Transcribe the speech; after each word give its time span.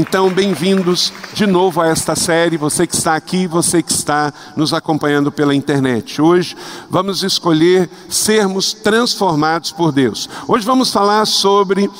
Então, 0.00 0.30
bem-vindos 0.30 1.12
de 1.34 1.44
novo 1.44 1.80
a 1.80 1.88
esta 1.88 2.14
série, 2.14 2.56
você 2.56 2.86
que 2.86 2.94
está 2.94 3.16
aqui, 3.16 3.48
você 3.48 3.82
que 3.82 3.90
está 3.90 4.32
nos 4.54 4.72
acompanhando 4.72 5.32
pela 5.32 5.52
internet. 5.52 6.22
Hoje 6.22 6.56
vamos 6.88 7.24
escolher 7.24 7.90
sermos 8.08 8.72
transformados 8.72 9.72
por 9.72 9.90
Deus. 9.90 10.30
Hoje 10.46 10.64
vamos 10.64 10.92
falar 10.92 11.26
sobre 11.26 11.90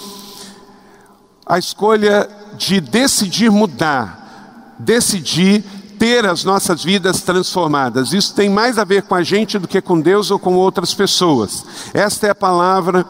a 1.45 1.59
escolha 1.59 2.31
de 2.57 2.81
decidir 2.81 3.51
mudar, 3.51 4.77
decidir 4.79 5.65
ter 5.99 6.25
as 6.25 6.45
nossas 6.45 6.85
vidas 6.85 7.23
transformadas. 7.23 8.13
Isso 8.13 8.33
tem 8.33 8.49
mais 8.49 8.79
a 8.79 8.85
ver 8.85 9.03
com 9.03 9.17
a 9.17 9.25
gente 9.25 9.59
do 9.59 9.67
que 9.67 9.81
com 9.81 10.01
Deus 10.01 10.31
ou 10.31 10.39
com 10.39 10.55
outras 10.55 10.95
pessoas. 10.95 11.65
Esta 11.93 12.29
é 12.29 12.31
a 12.31 12.35
palavra 12.37 13.05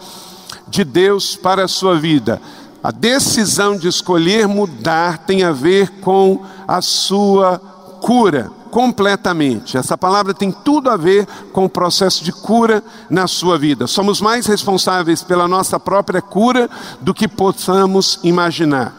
de 0.66 0.82
Deus 0.82 1.36
para 1.36 1.64
a 1.64 1.68
sua 1.68 1.98
vida. 1.98 2.40
A 2.88 2.90
decisão 2.90 3.76
de 3.76 3.86
escolher 3.86 4.48
mudar 4.48 5.18
tem 5.18 5.42
a 5.42 5.52
ver 5.52 6.00
com 6.00 6.42
a 6.66 6.80
sua 6.80 7.58
cura 8.00 8.50
completamente. 8.70 9.76
Essa 9.76 9.98
palavra 9.98 10.32
tem 10.32 10.50
tudo 10.50 10.88
a 10.88 10.96
ver 10.96 11.26
com 11.52 11.66
o 11.66 11.68
processo 11.68 12.24
de 12.24 12.32
cura 12.32 12.82
na 13.10 13.26
sua 13.26 13.58
vida. 13.58 13.86
Somos 13.86 14.22
mais 14.22 14.46
responsáveis 14.46 15.22
pela 15.22 15.46
nossa 15.46 15.78
própria 15.78 16.22
cura 16.22 16.70
do 16.98 17.12
que 17.12 17.28
possamos 17.28 18.20
imaginar. 18.22 18.94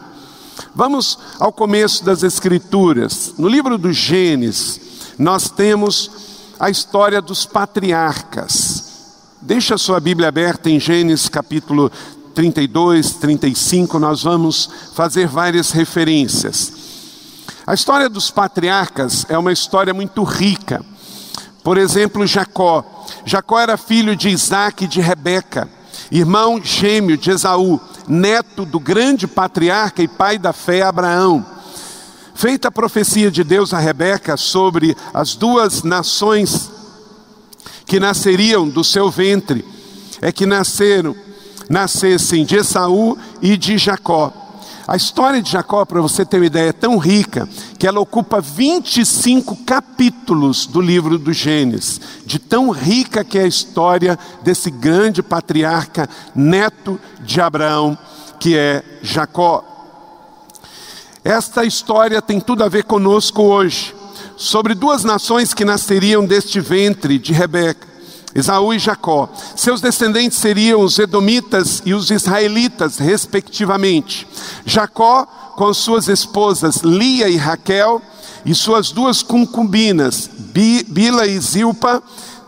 Vamos 0.72 1.18
ao 1.40 1.52
começo 1.52 2.04
das 2.04 2.22
Escrituras. 2.22 3.34
No 3.36 3.48
livro 3.48 3.76
do 3.76 3.92
Gênesis, 3.92 4.80
nós 5.18 5.50
temos 5.50 6.12
a 6.60 6.70
história 6.70 7.20
dos 7.20 7.44
patriarcas. 7.44 8.88
Deixa 9.42 9.74
a 9.74 9.78
sua 9.78 9.98
Bíblia 9.98 10.28
aberta 10.28 10.70
em 10.70 10.78
Gênesis 10.78 11.28
capítulo 11.28 11.90
32, 12.34 13.14
35, 13.14 13.98
nós 13.98 14.22
vamos 14.22 14.68
fazer 14.94 15.26
várias 15.26 15.70
referências. 15.70 16.72
A 17.66 17.74
história 17.74 18.08
dos 18.08 18.30
patriarcas 18.30 19.26
é 19.28 19.36
uma 19.36 19.52
história 19.52 19.92
muito 19.92 20.22
rica. 20.22 20.84
Por 21.62 21.76
exemplo, 21.76 22.26
Jacó. 22.26 22.84
Jacó 23.24 23.58
era 23.58 23.76
filho 23.76 24.16
de 24.16 24.28
Isaac 24.28 24.84
e 24.84 24.88
de 24.88 25.00
Rebeca, 25.00 25.68
irmão 26.10 26.60
gêmeo 26.62 27.16
de 27.16 27.30
Esaú, 27.30 27.80
neto 28.08 28.64
do 28.64 28.80
grande 28.80 29.26
patriarca 29.26 30.02
e 30.02 30.08
pai 30.08 30.38
da 30.38 30.52
fé 30.52 30.82
Abraão. 30.82 31.44
Feita 32.34 32.68
a 32.68 32.72
profecia 32.72 33.30
de 33.30 33.44
Deus 33.44 33.74
a 33.74 33.78
Rebeca 33.78 34.36
sobre 34.36 34.96
as 35.12 35.34
duas 35.34 35.82
nações 35.82 36.70
que 37.84 38.00
nasceriam 38.00 38.68
do 38.68 38.82
seu 38.82 39.10
ventre, 39.10 39.64
é 40.22 40.32
que 40.32 40.46
nasceram 40.46 41.14
nascessem 41.70 42.44
de 42.44 42.56
Esaú 42.56 43.16
e 43.40 43.56
de 43.56 43.78
Jacó. 43.78 44.32
A 44.88 44.96
história 44.96 45.40
de 45.40 45.52
Jacó, 45.52 45.84
para 45.84 46.00
você 46.00 46.24
ter 46.26 46.38
uma 46.38 46.46
ideia, 46.46 46.70
é 46.70 46.72
tão 46.72 46.98
rica 46.98 47.48
que 47.78 47.86
ela 47.86 48.00
ocupa 48.00 48.40
25 48.40 49.54
capítulos 49.64 50.66
do 50.66 50.80
livro 50.80 51.16
do 51.16 51.32
Gênesis, 51.32 52.00
de 52.26 52.40
tão 52.40 52.70
rica 52.70 53.22
que 53.22 53.38
é 53.38 53.42
a 53.42 53.46
história 53.46 54.18
desse 54.42 54.68
grande 54.68 55.22
patriarca, 55.22 56.10
neto 56.34 56.98
de 57.20 57.40
Abraão, 57.40 57.96
que 58.40 58.56
é 58.56 58.82
Jacó. 59.00 59.64
Esta 61.22 61.64
história 61.64 62.20
tem 62.20 62.40
tudo 62.40 62.64
a 62.64 62.68
ver 62.68 62.82
conosco 62.82 63.42
hoje, 63.42 63.94
sobre 64.36 64.74
duas 64.74 65.04
nações 65.04 65.54
que 65.54 65.64
nasceriam 65.64 66.26
deste 66.26 66.58
ventre 66.58 67.16
de 67.16 67.32
Rebeca. 67.32 67.89
Esaú 68.34 68.72
e 68.72 68.78
Jacó. 68.78 69.28
Seus 69.56 69.80
descendentes 69.80 70.38
seriam 70.38 70.80
os 70.80 70.98
edomitas 70.98 71.82
e 71.84 71.94
os 71.94 72.10
israelitas, 72.10 72.98
respectivamente. 72.98 74.26
Jacó, 74.64 75.26
com 75.56 75.72
suas 75.74 76.08
esposas 76.08 76.76
Lia 76.76 77.28
e 77.28 77.36
Raquel, 77.36 78.00
e 78.44 78.54
suas 78.54 78.90
duas 78.90 79.22
concubinas, 79.22 80.30
Bila 80.88 81.26
e 81.26 81.38
Zilpa, 81.40 82.02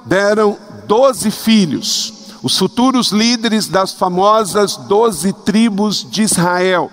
deram 0.05 0.57
doze 0.87 1.31
filhos, 1.31 2.13
os 2.43 2.59
futuros 2.59 3.13
líderes 3.13 3.69
das 3.69 3.93
famosas 3.93 4.77
doze 4.77 5.33
tribos 5.33 6.07
de 6.11 6.23
Israel. 6.23 6.91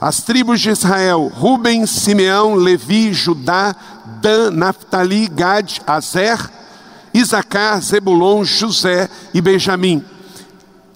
As 0.00 0.20
tribos 0.20 0.60
de 0.60 0.70
Israel, 0.70 1.30
Ruben, 1.32 1.86
Simeão, 1.86 2.56
Levi, 2.56 3.12
Judá, 3.12 3.76
Dan, 4.20 4.50
Naphtali, 4.50 5.28
Gad, 5.28 5.80
Azer, 5.86 6.38
Isacar, 7.14 7.80
Zebulon, 7.80 8.44
José 8.44 9.08
e 9.34 9.40
Benjamim. 9.40 10.04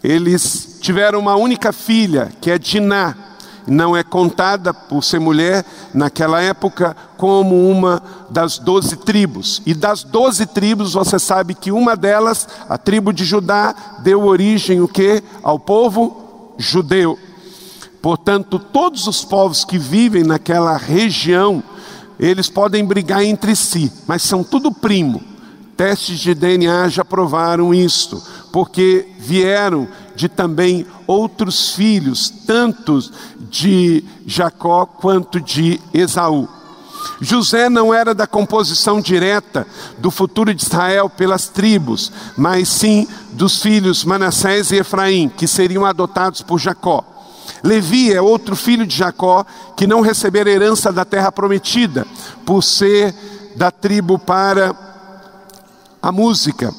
Eles 0.03 0.78
tiveram 0.81 1.19
uma 1.19 1.37
única 1.37 1.72
filha, 1.72 2.32
que 2.41 2.50
é 2.50 2.59
Diná. 2.59 3.15
Não 3.66 3.97
é 3.97 4.04
contada 4.04 4.72
por 4.72 5.03
ser 5.03 5.19
mulher 5.19 5.65
naquela 5.93 6.41
época 6.41 6.97
como 7.16 7.69
uma 7.69 8.00
das 8.31 8.59
doze 8.59 8.94
tribos. 8.97 9.60
E 9.66 9.75
das 9.75 10.04
doze 10.04 10.47
tribos, 10.47 10.93
você 10.93 11.19
sabe 11.19 11.53
que 11.53 11.72
uma 11.72 11.97
delas, 11.97 12.47
a 12.69 12.78
tribo 12.78 13.12
de 13.12 13.25
Judá, 13.25 13.75
deu 14.04 14.25
origem 14.25 14.81
o 14.81 14.87
que? 14.87 15.21
Ao 15.43 15.59
povo 15.59 16.54
judeu. 16.56 17.19
Portanto, 18.00 18.60
todos 18.60 19.09
os 19.09 19.25
povos 19.25 19.65
que 19.65 19.78
vivem 19.78 20.22
naquela 20.22 20.77
região, 20.77 21.60
eles 22.21 22.48
podem 22.48 22.84
brigar 22.84 23.25
entre 23.25 23.56
si, 23.56 23.93
mas 24.06 24.22
são 24.22 24.44
tudo 24.44 24.71
primo. 24.71 25.36
Testes 25.77 26.19
de 26.21 26.35
DNA 26.35 26.89
já 26.89 27.05
provaram 27.05 27.75
isto, 27.75 28.23
porque 28.51 29.07
vieram 29.19 29.87
de 30.15 30.29
também 30.29 30.87
outros 31.07 31.73
filhos, 31.75 32.31
tanto 32.47 32.99
de 33.51 34.03
Jacó 34.27 34.87
quanto 34.87 35.39
de 35.41 35.81
Esaú. 35.93 36.49
José 37.21 37.69
não 37.69 37.93
era 37.93 38.15
da 38.15 38.27
composição 38.27 39.01
direta 39.01 39.67
do 39.99 40.11
futuro 40.11 40.53
de 40.55 40.63
Israel 40.63 41.09
pelas 41.09 41.49
tribos, 41.49 42.11
mas 42.37 42.69
sim 42.69 43.07
dos 43.33 43.61
filhos 43.61 44.05
Manassés 44.05 44.71
e 44.71 44.77
Efraim, 44.77 45.29
que 45.29 45.47
seriam 45.47 45.85
adotados 45.85 46.43
por 46.43 46.59
Jacó. 46.59 47.05
Levi 47.63 48.13
é 48.13 48.21
outro 48.21 48.57
filho 48.57 48.87
de 48.87 48.97
Jacó 48.97 49.45
que 49.77 49.87
não 49.87 50.01
recebera 50.01 50.51
herança 50.51 50.93
da 50.93 51.05
terra 51.05 51.31
prometida, 51.31 52.07
por 52.45 52.63
ser 52.63 53.15
da 53.57 53.71
tribo 53.71 54.19
para 54.19 54.86
a 56.06 56.12
música, 56.12 56.72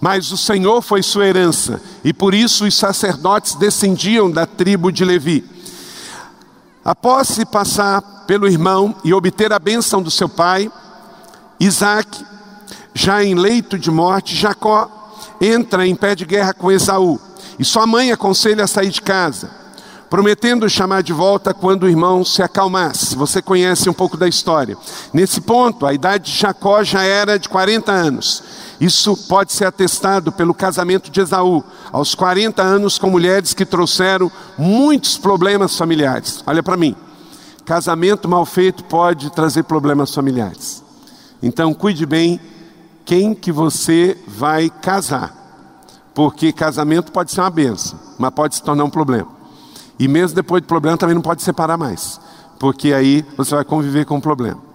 mas 0.00 0.30
o 0.30 0.36
Senhor 0.36 0.80
foi 0.82 1.02
sua 1.02 1.26
herança, 1.26 1.82
e 2.04 2.12
por 2.12 2.32
isso 2.32 2.64
os 2.64 2.76
sacerdotes 2.76 3.56
descendiam 3.56 4.30
da 4.30 4.46
tribo 4.46 4.92
de 4.92 5.04
Levi. 5.04 5.44
Após 6.84 7.26
se 7.26 7.44
passar 7.44 8.00
pelo 8.24 8.46
irmão 8.46 8.94
e 9.02 9.12
obter 9.12 9.52
a 9.52 9.58
bênção 9.58 10.00
do 10.00 10.12
seu 10.12 10.28
pai, 10.28 10.70
Isaac, 11.58 12.24
já 12.94 13.24
em 13.24 13.34
leito 13.34 13.76
de 13.76 13.90
morte, 13.90 14.36
Jacó 14.36 14.88
entra 15.40 15.84
em 15.84 15.96
pé 15.96 16.14
de 16.14 16.24
guerra 16.24 16.54
com 16.54 16.70
Esaú, 16.70 17.20
e 17.58 17.64
sua 17.64 17.84
mãe 17.84 18.12
aconselha 18.12 18.62
a 18.62 18.68
sair 18.68 18.90
de 18.90 19.02
casa 19.02 19.58
prometendo 20.08 20.68
chamar 20.68 21.02
de 21.02 21.12
volta 21.12 21.52
quando 21.52 21.82
o 21.82 21.88
irmão 21.88 22.24
se 22.24 22.42
acalmasse. 22.42 23.14
Você 23.14 23.42
conhece 23.42 23.88
um 23.88 23.92
pouco 23.92 24.16
da 24.16 24.26
história. 24.26 24.76
Nesse 25.12 25.40
ponto, 25.40 25.86
a 25.86 25.92
idade 25.92 26.32
de 26.32 26.38
Jacó 26.38 26.82
já 26.82 27.02
era 27.02 27.38
de 27.38 27.48
40 27.48 27.92
anos. 27.92 28.42
Isso 28.80 29.16
pode 29.28 29.52
ser 29.52 29.64
atestado 29.64 30.30
pelo 30.30 30.54
casamento 30.54 31.10
de 31.10 31.20
Esaú, 31.20 31.64
aos 31.90 32.14
40 32.14 32.62
anos 32.62 32.98
com 32.98 33.10
mulheres 33.10 33.52
que 33.52 33.66
trouxeram 33.66 34.30
muitos 34.56 35.18
problemas 35.18 35.76
familiares. 35.76 36.42
Olha 36.46 36.62
para 36.62 36.76
mim. 36.76 36.94
Casamento 37.64 38.28
mal 38.28 38.46
feito 38.46 38.84
pode 38.84 39.30
trazer 39.30 39.64
problemas 39.64 40.14
familiares. 40.14 40.82
Então, 41.42 41.74
cuide 41.74 42.06
bem 42.06 42.40
quem 43.04 43.34
que 43.34 43.50
você 43.52 44.16
vai 44.26 44.70
casar. 44.70 45.34
Porque 46.14 46.52
casamento 46.52 47.12
pode 47.12 47.30
ser 47.32 47.40
uma 47.40 47.50
benção, 47.50 47.98
mas 48.18 48.30
pode 48.30 48.54
se 48.54 48.62
tornar 48.62 48.84
um 48.84 48.90
problema. 48.90 49.28
E 49.98 50.06
mesmo 50.06 50.36
depois 50.36 50.62
do 50.62 50.66
problema 50.66 50.96
também 50.96 51.14
não 51.14 51.22
pode 51.22 51.42
separar 51.42 51.76
mais, 51.76 52.20
porque 52.58 52.92
aí 52.92 53.24
você 53.36 53.54
vai 53.54 53.64
conviver 53.64 54.04
com 54.04 54.16
o 54.16 54.20
problema. 54.20 54.67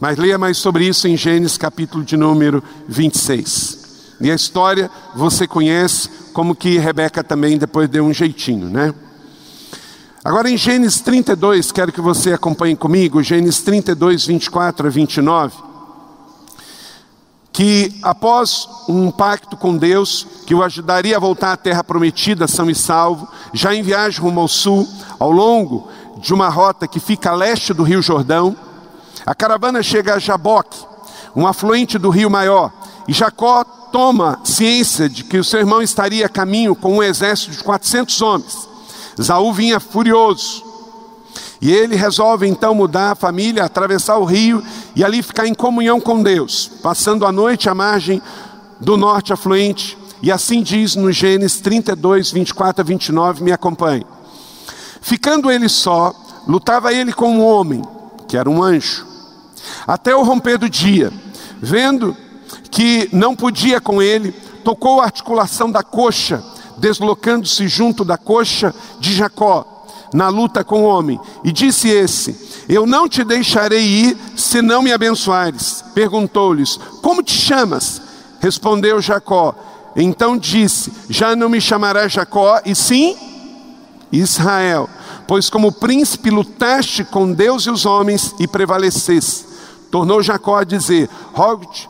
Mas 0.00 0.16
leia 0.16 0.38
mais 0.38 0.56
sobre 0.58 0.86
isso 0.86 1.08
em 1.08 1.16
Gênesis 1.16 1.58
capítulo 1.58 2.04
de 2.04 2.16
número 2.16 2.62
26. 2.88 3.78
E 4.20 4.30
a 4.30 4.34
história 4.34 4.90
você 5.14 5.46
conhece, 5.46 6.08
como 6.32 6.54
que 6.54 6.78
Rebeca 6.78 7.24
também 7.24 7.58
depois 7.58 7.88
deu 7.88 8.04
um 8.04 8.12
jeitinho, 8.12 8.68
né? 8.68 8.94
Agora 10.24 10.50
em 10.50 10.56
Gênesis 10.56 11.00
32, 11.00 11.72
quero 11.72 11.92
que 11.92 12.00
você 12.00 12.32
acompanhe 12.32 12.76
comigo, 12.76 13.22
Gênesis 13.22 13.60
32, 13.62 14.26
24 14.26 14.86
a 14.86 14.90
29. 14.90 15.68
que 17.52 17.98
após 18.02 18.68
um 18.88 19.10
pacto 19.10 19.56
com 19.56 19.76
Deus, 19.76 20.24
que 20.46 20.54
o 20.54 20.62
ajudaria 20.62 21.16
a 21.16 21.20
voltar 21.20 21.52
à 21.52 21.56
terra 21.56 21.82
prometida, 21.82 22.46
são 22.46 22.70
e 22.70 22.74
salvo, 22.74 23.26
já 23.52 23.74
em 23.74 23.82
viagem 23.82 24.20
rumo 24.20 24.40
ao 24.40 24.46
sul, 24.46 24.86
ao 25.18 25.32
longo 25.32 25.88
de 26.18 26.32
uma 26.32 26.48
rota 26.48 26.86
que 26.86 27.00
fica 27.00 27.30
a 27.30 27.34
leste 27.34 27.74
do 27.74 27.82
Rio 27.82 28.00
Jordão, 28.00 28.56
a 29.24 29.34
caravana 29.34 29.82
chega 29.82 30.14
a 30.14 30.18
Jaboque, 30.18 30.78
um 31.34 31.46
afluente 31.46 31.98
do 31.98 32.10
rio 32.10 32.30
maior, 32.30 32.72
e 33.06 33.12
Jacó 33.12 33.64
toma 33.64 34.40
ciência 34.44 35.08
de 35.08 35.24
que 35.24 35.38
o 35.38 35.44
seu 35.44 35.60
irmão 35.60 35.80
estaria 35.80 36.26
a 36.26 36.28
caminho 36.28 36.74
com 36.74 36.96
um 36.96 37.02
exército 37.02 37.52
de 37.52 37.64
400 37.64 38.20
homens. 38.22 38.68
Zaú 39.20 39.52
vinha 39.52 39.80
furioso. 39.80 40.62
E 41.60 41.72
ele 41.72 41.96
resolve 41.96 42.46
então 42.46 42.74
mudar 42.74 43.12
a 43.12 43.16
família, 43.16 43.64
atravessar 43.64 44.18
o 44.18 44.24
rio 44.24 44.62
e 44.94 45.02
ali 45.02 45.22
ficar 45.22 45.46
em 45.46 45.54
comunhão 45.54 46.00
com 46.00 46.22
Deus, 46.22 46.70
passando 46.82 47.26
a 47.26 47.32
noite 47.32 47.68
à 47.68 47.74
margem 47.74 48.22
do 48.78 48.96
norte 48.96 49.32
afluente. 49.32 49.98
E 50.22 50.30
assim 50.30 50.62
diz 50.62 50.94
no 50.94 51.10
Gênesis 51.10 51.60
32, 51.60 52.30
24 52.30 52.82
a 52.82 52.84
29, 52.84 53.42
me 53.42 53.50
acompanhe. 53.50 54.06
Ficando 55.00 55.50
ele 55.50 55.68
só, 55.68 56.14
lutava 56.46 56.92
ele 56.92 57.12
com 57.12 57.30
um 57.30 57.44
homem, 57.44 57.82
que 58.28 58.36
era 58.36 58.48
um 58.48 58.62
anjo, 58.62 59.06
até 59.86 60.14
o 60.14 60.22
romper 60.22 60.58
do 60.58 60.68
dia, 60.68 61.12
vendo 61.60 62.16
que 62.70 63.08
não 63.12 63.34
podia 63.34 63.80
com 63.80 64.00
ele, 64.00 64.32
tocou 64.64 65.00
a 65.00 65.04
articulação 65.04 65.70
da 65.70 65.82
coxa, 65.82 66.42
deslocando-se 66.76 67.66
junto 67.68 68.04
da 68.04 68.16
coxa 68.16 68.74
de 69.00 69.14
Jacó, 69.14 69.86
na 70.12 70.28
luta 70.28 70.64
com 70.64 70.82
o 70.82 70.86
homem, 70.86 71.20
e 71.44 71.52
disse 71.52 71.88
esse: 71.88 72.64
Eu 72.68 72.86
não 72.86 73.08
te 73.08 73.24
deixarei 73.24 73.84
ir 73.84 74.16
se 74.36 74.62
não 74.62 74.82
me 74.82 74.92
abençoares. 74.92 75.84
Perguntou-lhes: 75.94 76.78
Como 77.02 77.22
te 77.22 77.32
chamas? 77.32 78.00
Respondeu 78.40 79.00
Jacó. 79.00 79.54
Então 79.96 80.36
disse: 80.36 80.92
Já 81.08 81.34
não 81.34 81.48
me 81.48 81.60
chamarás 81.60 82.12
Jacó, 82.12 82.60
e 82.64 82.74
sim 82.74 83.16
Israel, 84.12 84.88
pois 85.26 85.50
como 85.50 85.72
príncipe 85.72 86.30
lutaste 86.30 87.04
com 87.04 87.32
Deus 87.32 87.64
e 87.64 87.70
os 87.70 87.84
homens 87.84 88.34
e 88.38 88.46
prevaleceste. 88.46 89.47
Tornou 89.90 90.22
Jacó 90.22 90.56
a 90.56 90.64
dizer: 90.64 91.08
Rogo-te 91.32 91.88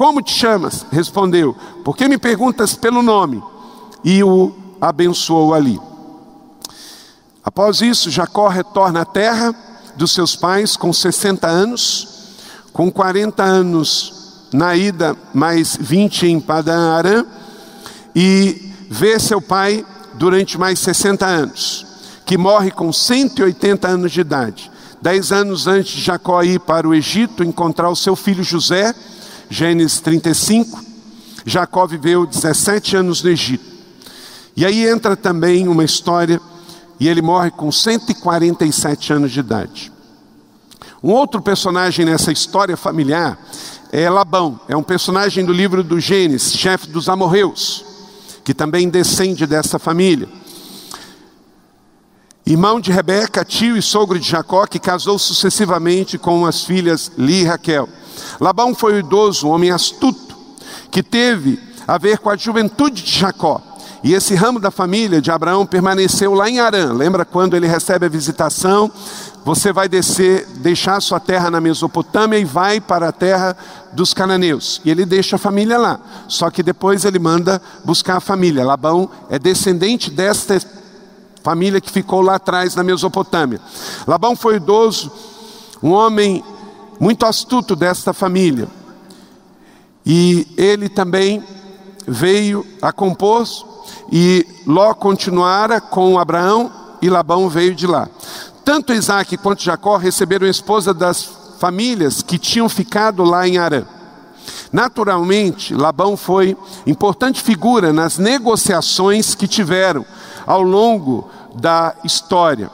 como 0.00 0.22
te 0.22 0.32
chamas? 0.32 0.86
Respondeu: 0.90 1.54
Por 1.84 1.94
que 1.94 2.08
me 2.08 2.16
perguntas 2.16 2.74
pelo 2.74 3.02
nome? 3.02 3.42
E 4.02 4.24
o 4.24 4.50
abençoou 4.80 5.52
ali. 5.52 5.78
Após 7.44 7.82
isso, 7.82 8.10
Jacó 8.10 8.48
retorna 8.48 9.02
à 9.02 9.04
terra 9.04 9.54
dos 9.96 10.12
seus 10.12 10.34
pais 10.34 10.74
com 10.74 10.90
60 10.90 11.46
anos, 11.46 12.08
com 12.72 12.90
40 12.90 13.42
anos 13.42 14.46
na 14.54 14.74
ida, 14.74 15.14
mais 15.34 15.76
20 15.78 16.28
em 16.28 16.40
Padan 16.40 16.92
Aram, 16.92 17.26
e 18.16 18.72
vê 18.88 19.18
seu 19.20 19.42
pai 19.42 19.84
durante 20.14 20.56
mais 20.56 20.78
60 20.78 21.26
anos, 21.26 21.86
que 22.24 22.38
morre 22.38 22.70
com 22.70 22.90
180 22.90 23.86
anos 23.86 24.12
de 24.12 24.20
idade. 24.22 24.69
Dez 25.02 25.32
anos 25.32 25.66
antes 25.66 25.92
de 25.92 26.02
Jacó 26.02 26.42
ir 26.42 26.60
para 26.60 26.86
o 26.86 26.94
Egito 26.94 27.42
encontrar 27.42 27.88
o 27.88 27.96
seu 27.96 28.14
filho 28.14 28.44
José, 28.44 28.94
Gênesis 29.48 29.98
35, 30.00 30.78
Jacó 31.46 31.86
viveu 31.86 32.26
17 32.26 32.96
anos 32.96 33.22
no 33.22 33.30
Egito. 33.30 33.64
E 34.54 34.66
aí 34.66 34.86
entra 34.86 35.16
também 35.16 35.68
uma 35.68 35.84
história, 35.84 36.38
e 36.98 37.08
ele 37.08 37.22
morre 37.22 37.50
com 37.50 37.72
147 37.72 39.14
anos 39.14 39.32
de 39.32 39.40
idade. 39.40 39.90
Um 41.02 41.12
outro 41.12 41.40
personagem 41.40 42.04
nessa 42.04 42.30
história 42.30 42.76
familiar 42.76 43.38
é 43.90 44.08
Labão, 44.10 44.60
é 44.68 44.76
um 44.76 44.82
personagem 44.82 45.46
do 45.46 45.52
livro 45.52 45.82
do 45.82 45.98
Gênesis, 45.98 46.52
chefe 46.52 46.88
dos 46.88 47.08
amorreus, 47.08 47.82
que 48.44 48.52
também 48.52 48.86
descende 48.90 49.46
dessa 49.46 49.78
família. 49.78 50.28
Irmão 52.50 52.80
de 52.80 52.90
Rebeca, 52.90 53.44
tio 53.44 53.76
e 53.76 53.82
sogro 53.82 54.18
de 54.18 54.28
Jacó, 54.28 54.66
que 54.66 54.80
casou 54.80 55.20
sucessivamente 55.20 56.18
com 56.18 56.44
as 56.44 56.64
filhas 56.64 57.12
Li 57.16 57.42
e 57.42 57.44
Raquel. 57.44 57.88
Labão 58.40 58.74
foi 58.74 58.94
o 58.94 58.98
idoso, 58.98 59.46
um 59.46 59.50
homem 59.50 59.70
astuto, 59.70 60.36
que 60.90 61.00
teve 61.00 61.60
a 61.86 61.96
ver 61.96 62.18
com 62.18 62.28
a 62.28 62.36
juventude 62.36 63.04
de 63.04 63.18
Jacó. 63.20 63.62
E 64.02 64.14
esse 64.14 64.34
ramo 64.34 64.58
da 64.58 64.72
família 64.72 65.22
de 65.22 65.30
Abraão 65.30 65.64
permaneceu 65.64 66.34
lá 66.34 66.50
em 66.50 66.58
Arã. 66.58 66.92
Lembra 66.92 67.24
quando 67.24 67.54
ele 67.54 67.68
recebe 67.68 68.06
a 68.06 68.08
visitação? 68.08 68.90
Você 69.44 69.72
vai 69.72 69.88
descer, 69.88 70.44
deixar 70.56 71.00
sua 71.00 71.20
terra 71.20 71.52
na 71.52 71.60
Mesopotâmia 71.60 72.36
e 72.36 72.44
vai 72.44 72.80
para 72.80 73.10
a 73.10 73.12
terra 73.12 73.56
dos 73.92 74.12
cananeus. 74.12 74.80
E 74.84 74.90
ele 74.90 75.06
deixa 75.06 75.36
a 75.36 75.38
família 75.38 75.78
lá. 75.78 76.00
Só 76.26 76.50
que 76.50 76.64
depois 76.64 77.04
ele 77.04 77.20
manda 77.20 77.62
buscar 77.84 78.16
a 78.16 78.20
família. 78.20 78.64
Labão 78.64 79.08
é 79.28 79.38
descendente 79.38 80.10
desta 80.10 80.60
família 81.42 81.80
que 81.80 81.90
ficou 81.90 82.20
lá 82.20 82.36
atrás 82.36 82.74
na 82.74 82.82
Mesopotâmia. 82.82 83.60
Labão 84.06 84.36
foi 84.36 84.56
idoso, 84.56 85.10
um 85.82 85.92
homem 85.92 86.44
muito 86.98 87.24
astuto 87.24 87.74
desta 87.74 88.12
família. 88.12 88.68
E 90.04 90.46
ele 90.56 90.88
também 90.88 91.42
veio 92.06 92.66
a 92.80 92.92
compor 92.92 93.46
e 94.10 94.46
Ló 94.66 94.92
continuara 94.94 95.80
com 95.80 96.18
Abraão 96.18 96.70
e 97.00 97.08
Labão 97.08 97.48
veio 97.48 97.74
de 97.74 97.86
lá. 97.86 98.08
Tanto 98.64 98.92
Isaac 98.92 99.36
quanto 99.38 99.62
Jacó 99.62 99.96
receberam 99.96 100.46
esposa 100.46 100.92
das 100.92 101.22
famílias 101.58 102.22
que 102.22 102.38
tinham 102.38 102.68
ficado 102.68 103.22
lá 103.22 103.46
em 103.46 103.58
Arã. 103.58 103.84
Naturalmente, 104.72 105.74
Labão 105.74 106.16
foi 106.16 106.56
importante 106.86 107.42
figura 107.42 107.92
nas 107.92 108.18
negociações 108.18 109.34
que 109.34 109.48
tiveram 109.48 110.04
ao 110.46 110.62
longo 110.62 111.28
da 111.54 111.94
história 112.04 112.70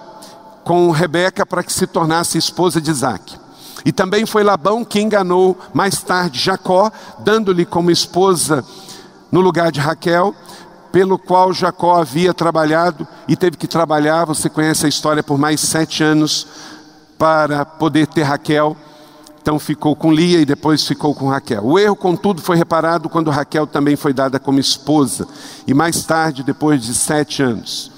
com 0.65 0.91
Rebeca 0.91 1.47
para 1.47 1.63
que 1.63 1.73
se 1.73 1.87
tornasse 1.87 2.37
esposa 2.37 2.81
de 2.81 2.91
Isaac. 2.91 3.39
E 3.85 3.93
também 3.93 4.27
foi 4.27 4.43
Labão 4.43 4.85
que 4.85 5.01
enganou 5.01 5.57
mais 5.73 6.03
tarde 6.03 6.41
Jacó, 6.41 6.91
dando-lhe 7.21 7.65
como 7.65 7.91
esposa 7.91 8.65
no 9.31 9.41
lugar 9.41 9.71
de 9.71 9.79
Raquel, 9.79 10.35
pelo 10.91 11.19
qual 11.19 11.53
Jacó 11.53 12.01
havia 12.01 12.35
trabalhado 12.35 13.07
e 13.29 13.37
teve 13.37 13.57
que 13.57 13.69
trabalhar, 13.69 14.25
você 14.25 14.49
conhece 14.49 14.87
a 14.87 14.89
história, 14.89 15.23
por 15.23 15.39
mais 15.39 15.61
sete 15.61 16.03
anos 16.03 16.47
para 17.17 17.65
poder 17.65 18.07
ter 18.07 18.23
Raquel. 18.23 18.77
Então 19.47 19.61
ficou 19.61 19.95
com 19.95 20.13
Lia 20.13 20.41
e 20.41 20.45
depois 20.45 20.85
ficou 20.85 21.15
com 21.15 21.29
Raquel. 21.29 21.65
O 21.65 21.79
erro, 21.79 21.95
contudo, 21.95 22.43
foi 22.43 22.57
reparado 22.57 23.09
quando 23.09 23.31
Raquel 23.31 23.65
também 23.65 23.95
foi 23.95 24.13
dada 24.13 24.41
como 24.41 24.59
esposa. 24.59 25.29
E 25.69 25.73
mais 25.73 26.03
tarde, 26.03 26.43
depois 26.43 26.83
de 26.83 26.93
sete 26.93 27.45
anos. 27.45 27.93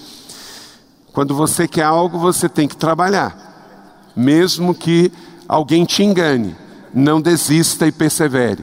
Quando 1.10 1.34
você 1.34 1.66
quer 1.66 1.84
algo, 1.84 2.18
você 2.18 2.50
tem 2.50 2.68
que 2.68 2.76
trabalhar. 2.76 4.12
Mesmo 4.14 4.74
que 4.74 5.10
alguém 5.48 5.86
te 5.86 6.02
engane, 6.02 6.54
não 6.92 7.18
desista 7.18 7.86
e 7.86 7.92
persevere. 7.92 8.62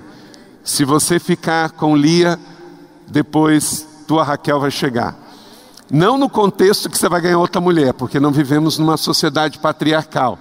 Se 0.64 0.86
você 0.86 1.18
ficar 1.18 1.72
com 1.72 1.96
Lia, 1.98 2.40
depois 3.08 3.84
tua 4.08 4.24
Raquel 4.24 4.60
vai 4.60 4.70
chegar. 4.70 5.18
Não 5.90 6.20
no 6.20 6.30
contexto 6.30 6.88
que 6.88 7.00
você 7.00 7.10
vai 7.10 7.20
ganhar 7.20 7.40
outra 7.40 7.60
mulher, 7.60 7.94
porque 7.94 8.20
não 8.20 8.32
vivemos 8.32 8.78
numa 8.78 8.96
sociedade 8.96 9.58
patriarcal, 9.58 10.38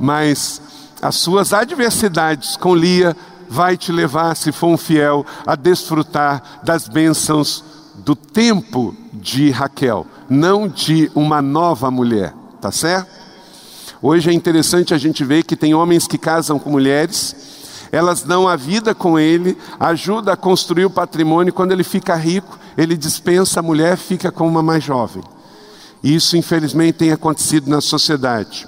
mas 0.00 0.71
as 1.02 1.16
suas 1.16 1.52
adversidades 1.52 2.56
com 2.56 2.76
Lia 2.76 3.16
vai 3.50 3.76
te 3.76 3.90
levar, 3.90 4.36
se 4.36 4.52
for 4.52 4.68
um 4.68 4.76
fiel, 4.76 5.26
a 5.44 5.56
desfrutar 5.56 6.60
das 6.62 6.86
bênçãos 6.86 7.64
do 7.96 8.14
tempo 8.14 8.94
de 9.12 9.50
Raquel, 9.50 10.06
não 10.30 10.68
de 10.68 11.10
uma 11.12 11.42
nova 11.42 11.90
mulher, 11.90 12.32
tá 12.60 12.70
certo? 12.70 13.10
Hoje 14.00 14.30
é 14.30 14.32
interessante 14.32 14.94
a 14.94 14.98
gente 14.98 15.24
ver 15.24 15.42
que 15.42 15.56
tem 15.56 15.74
homens 15.74 16.06
que 16.06 16.16
casam 16.16 16.58
com 16.58 16.70
mulheres, 16.70 17.34
elas 17.90 18.22
dão 18.22 18.46
a 18.46 18.54
vida 18.54 18.94
com 18.94 19.18
ele, 19.18 19.58
ajuda 19.78 20.32
a 20.32 20.36
construir 20.36 20.84
o 20.84 20.90
patrimônio, 20.90 21.52
quando 21.52 21.72
ele 21.72 21.84
fica 21.84 22.14
rico, 22.14 22.58
ele 22.78 22.96
dispensa 22.96 23.58
a 23.58 23.62
mulher, 23.62 23.96
fica 23.96 24.30
com 24.30 24.46
uma 24.46 24.62
mais 24.62 24.84
jovem. 24.84 25.22
Isso, 26.02 26.36
infelizmente, 26.36 26.98
tem 26.98 27.12
acontecido 27.12 27.68
na 27.68 27.80
sociedade 27.80 28.66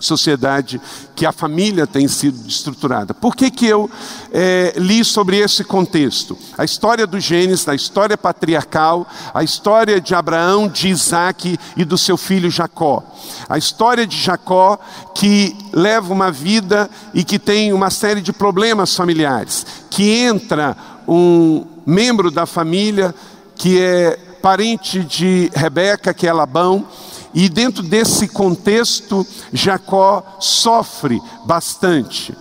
sociedade 0.00 0.80
que 1.14 1.26
a 1.26 1.32
família 1.32 1.86
tem 1.86 2.08
sido 2.08 2.48
estruturada. 2.48 3.12
Por 3.12 3.36
que, 3.36 3.50
que 3.50 3.66
eu 3.66 3.88
é, 4.32 4.72
li 4.76 5.04
sobre 5.04 5.38
esse 5.38 5.62
contexto? 5.62 6.36
A 6.56 6.64
história 6.64 7.06
do 7.06 7.20
Gênesis, 7.20 7.68
a 7.68 7.74
história 7.74 8.16
patriarcal, 8.16 9.06
a 9.34 9.44
história 9.44 10.00
de 10.00 10.14
Abraão, 10.14 10.66
de 10.66 10.88
Isaac 10.88 11.58
e 11.76 11.84
do 11.84 11.98
seu 11.98 12.16
filho 12.16 12.50
Jacó. 12.50 13.04
A 13.48 13.58
história 13.58 14.06
de 14.06 14.16
Jacó 14.16 14.78
que 15.14 15.56
leva 15.72 16.12
uma 16.12 16.30
vida 16.30 16.88
e 17.12 17.22
que 17.22 17.38
tem 17.38 17.72
uma 17.72 17.90
série 17.90 18.22
de 18.22 18.32
problemas 18.32 18.96
familiares. 18.96 19.66
Que 19.90 20.22
entra 20.22 20.76
um 21.06 21.66
membro 21.84 22.30
da 22.30 22.46
família 22.46 23.14
que 23.54 23.78
é 23.78 24.18
parente 24.40 25.04
de 25.04 25.50
Rebeca, 25.54 26.14
que 26.14 26.26
é 26.26 26.32
Labão, 26.32 26.86
e 27.34 27.48
dentro 27.48 27.82
desse 27.82 28.28
contexto, 28.28 29.26
Jacó 29.52 30.36
sofre 30.40 31.20
bastante. 31.44 32.36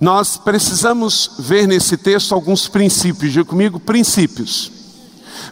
nós 0.00 0.36
precisamos 0.36 1.30
ver 1.38 1.66
nesse 1.66 1.96
texto 1.96 2.34
alguns 2.34 2.68
princípios. 2.68 3.32
Diga 3.32 3.44
comigo, 3.44 3.80
princípios 3.80 4.83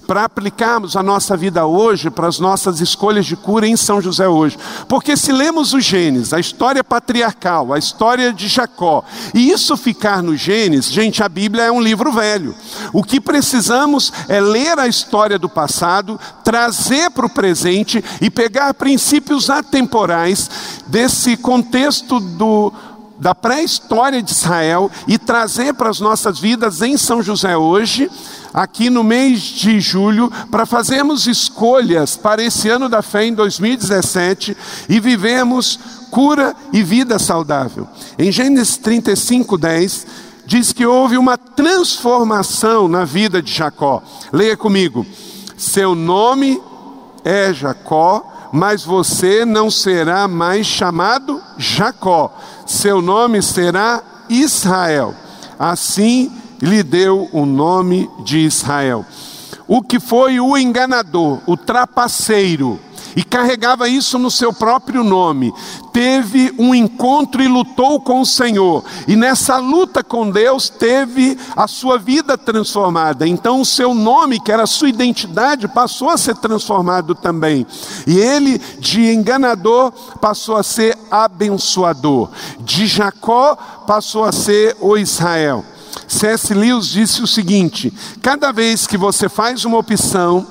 para 0.07 0.25
aplicarmos 0.25 0.97
a 0.97 1.03
nossa 1.03 1.37
vida 1.37 1.67
hoje, 1.67 2.11
para 2.11 2.29
as 2.29 2.39
nossas 2.39 2.81
escolhas 2.81 3.27
de 3.27 3.37
cura 3.37 3.67
em 3.67 3.77
São 3.77 4.01
José 4.01 4.29
hoje. 4.29 4.59
Porque 4.89 5.17
se 5.17 5.33
lemos 5.33 5.73
o 5.73 5.81
Gênesis, 5.81 6.33
a 6.33 6.41
história 6.41 6.83
patriarcal, 6.83 7.73
a 7.73 7.79
história 7.79 8.33
de 8.33 8.49
Jacó, 8.49 9.05
e 9.35 9.51
isso 9.51 9.77
ficar 9.77 10.23
no 10.23 10.37
Gênesis, 10.37 10.91
gente, 10.91 11.23
a 11.23 11.29
Bíblia 11.29 11.65
é 11.65 11.73
um 11.73 11.81
livro 11.81 12.13
velho. 12.13 12.55
O 12.93 13.03
que 13.03 13.21
precisamos 13.21 14.13
é 14.29 14.41
ler 14.41 14.79
a 14.79 14.87
história 14.87 15.39
do 15.39 15.49
passado, 15.49 16.19
trazer 16.45 17.11
para 17.11 17.27
o 17.27 17.31
presente 17.31 18.05
e 18.21 18.31
pegar 18.31 18.75
princípios 18.75 19.51
atemporais 19.51 20.51
desse 20.87 21.37
contexto 21.37 22.21
do 22.21 22.73
da 23.23 23.37
pré-história 23.37 24.21
de 24.21 24.33
Israel 24.33 24.91
e 25.07 25.17
trazer 25.17 25.75
para 25.75 25.89
as 25.89 26.01
nossas 26.01 26.41
vidas 26.41 26.83
em 26.83 26.97
São 26.97 27.23
José 27.23 27.57
hoje, 27.57 28.11
aqui 28.53 28.91
no 28.91 29.05
mês 29.05 29.41
de 29.41 29.81
julho, 29.81 30.31
para 30.51 30.67
fazermos 30.67 31.29
escolhas 31.29 32.17
para 32.17 32.43
esse 32.43 32.69
ano 32.69 32.89
da 32.89 33.01
fé 33.01 33.25
em 33.25 33.33
2017 33.33 34.57
e 34.89 34.99
vivemos 34.99 35.79
cura 36.11 36.53
e 36.73 36.83
vida 36.83 37.17
saudável. 37.17 37.87
Em 38.19 38.33
Gênesis 38.33 38.77
35, 38.77 39.57
10, 39.57 40.07
diz 40.45 40.73
que 40.73 40.85
houve 40.85 41.17
uma 41.17 41.39
transformação 41.39 42.89
na 42.89 43.05
vida 43.05 43.41
de 43.41 43.53
Jacó. 43.53 44.03
Leia 44.33 44.57
comigo. 44.57 45.07
Seu 45.57 45.95
nome 45.95 46.61
é 47.25 47.55
Jacó, 47.55 48.32
mas 48.53 48.85
você 48.85 49.45
não 49.45 49.71
será 49.71 50.29
mais 50.29 50.67
chamado 50.67 51.41
Jacó 51.57 52.33
seu 52.67 53.03
nome 53.03 53.43
será 53.43 54.03
Israel. 54.29 55.15
Assim 55.59 56.33
lhe 56.61 56.83
deu 56.83 57.29
o 57.33 57.45
nome 57.45 58.09
de 58.25 58.39
Israel. 58.39 59.05
O 59.69 59.83
que 59.83 60.01
foi 60.01 60.41
o 60.41 60.57
enganador, 60.57 61.41
o 61.47 61.57
trapaceiro, 61.57 62.81
e 63.17 63.23
carregava 63.23 63.89
isso 63.89 64.19
no 64.19 64.31
seu 64.31 64.53
próprio 64.53 65.05
nome. 65.05 65.53
Teve 65.93 66.55
um 66.59 66.75
encontro 66.75 67.43
e 67.43 67.49
lutou 67.49 68.01
com 68.01 68.21
o 68.21 68.27
Senhor, 68.27 68.85
e 69.07 69.15
nessa 69.15 69.59
luta 69.59 70.03
com 70.03 70.31
Deus 70.31 70.69
teve 70.69 71.39
a 71.57 71.69
sua 71.69 71.99
vida 71.99 72.39
transformada. 72.39 73.27
Então, 73.27 73.61
o 73.61 73.67
seu 73.67 73.95
nome, 73.95 74.41
que 74.41 74.51
era 74.51 74.63
a 74.63 74.67
sua 74.67 74.89
identidade, 74.89 75.69
passou 75.69 76.09
a 76.11 76.17
ser 76.17 76.37
transformado 76.37 77.15
também. 77.15 77.67
E 78.07 78.19
ele, 78.19 78.59
de 78.79 79.13
enganador, 79.13 79.93
passou 80.21 80.57
a 80.57 80.63
ser 80.63 80.97
abençoador. 81.11 82.31
De 82.61 82.87
Jacó, 82.87 83.57
passou 83.87 84.25
a 84.25 84.33
ser 84.33 84.77
o 84.81 84.97
Israel. 84.97 85.65
C.S. 86.09 86.53
Lewis 86.55 86.89
disse 86.89 87.23
o 87.23 87.27
seguinte: 87.27 87.93
cada 88.21 88.53
vez 88.53 88.87
que 88.87 88.97
você 88.97 89.29
faz 89.29 89.65
uma 89.65 89.79
opção, 89.79 90.47